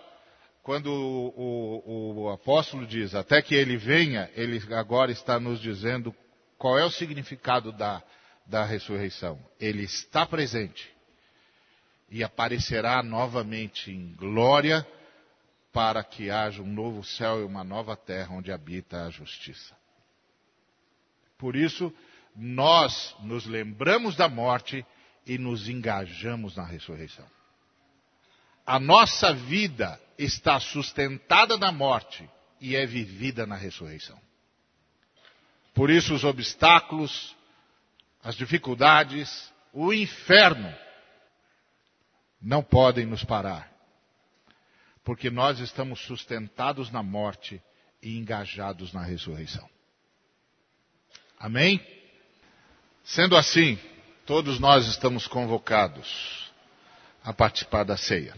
quando 0.62 0.88
o, 0.88 1.84
o, 1.86 2.24
o, 2.24 2.30
apóstolo 2.30 2.86
diz 2.86 3.16
até 3.16 3.42
que 3.42 3.56
ele 3.56 3.78
venha, 3.78 4.30
ele 4.36 4.62
agora 4.74 5.12
está 5.12 5.40
nos 5.40 5.62
dizendo 5.62 6.14
qual 6.58 6.78
é 6.78 6.86
o 6.86 6.92
significado 6.92 7.72
da, 7.72 8.04
da 8.46 8.66
ressurreição. 8.66 9.40
Ele 9.60 9.84
está 9.84 10.26
presente 10.26 10.94
e 12.10 12.24
aparecerá 12.24 13.02
novamente 13.02 13.92
em 13.92 14.14
glória 14.14 14.86
para 15.72 16.04
que 16.04 16.30
haja 16.30 16.62
um 16.62 16.72
novo 16.72 17.04
céu 17.04 17.42
e 17.42 17.44
uma 17.44 17.64
nova 17.64 17.98
terra 17.98 18.36
onde 18.36 18.52
habita 18.52 19.06
a 19.06 19.10
justiça. 19.10 19.76
Por 21.38 21.56
isso, 21.56 21.92
nós 22.36 23.16
nos 23.22 23.46
lembramos 23.46 24.16
da 24.16 24.30
morte 24.30 24.86
e 25.26 25.38
nos 25.38 25.68
engajamos 25.68 26.56
na 26.56 26.64
ressurreição. 26.64 27.26
A 28.66 28.80
nossa 28.80 29.34
vida 29.34 30.00
está 30.18 30.60
sustentada 30.60 31.58
na 31.58 31.72
morte 31.72 32.30
e 32.62 32.76
é 32.76 32.86
vivida 32.86 33.46
na 33.46 33.56
ressurreição. 33.56 34.20
Por 35.74 35.90
isso, 35.90 36.14
os 36.14 36.24
obstáculos, 36.24 37.36
as 38.24 38.36
dificuldades, 38.36 39.52
o 39.74 39.92
inferno 39.92 40.74
não 42.44 42.62
podem 42.62 43.06
nos 43.06 43.24
parar, 43.24 43.72
porque 45.04 45.30
nós 45.30 45.60
estamos 45.60 46.02
sustentados 46.02 46.92
na 46.92 47.02
morte 47.02 47.62
e 48.02 48.18
engajados 48.18 48.92
na 48.92 49.02
ressurreição. 49.02 49.70
Amém? 51.40 51.82
Sendo 53.04 53.36
assim, 53.36 53.80
todos 54.26 54.60
nós 54.60 54.88
estamos 54.88 55.26
convocados 55.28 56.52
a 57.24 57.34
participar 57.34 57.84
da 57.84 57.98
ceia 57.98 58.36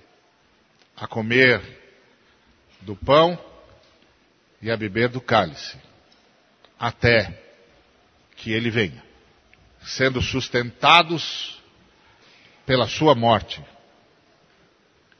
a 0.95 1.07
comer 1.07 1.61
do 2.81 2.95
pão 2.95 3.37
e 4.61 4.71
a 4.71 4.77
beber 4.77 5.09
do 5.09 5.19
cálice, 5.19 5.77
até 6.79 7.43
que 8.37 8.51
ele 8.51 8.69
venha, 8.69 9.03
sendo 9.81 10.21
sustentados 10.21 11.61
pela 12.65 12.87
sua 12.87 13.13
morte 13.13 13.63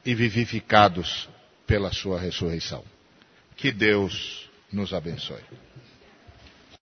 e 0.06 0.14
vivificados 0.14 1.28
pela 1.66 1.92
sua 1.92 2.18
ressurreição. 2.18 2.84
Que 3.56 3.72
Deus 3.72 4.48
nos 4.72 4.94
abençoe. 4.94 5.42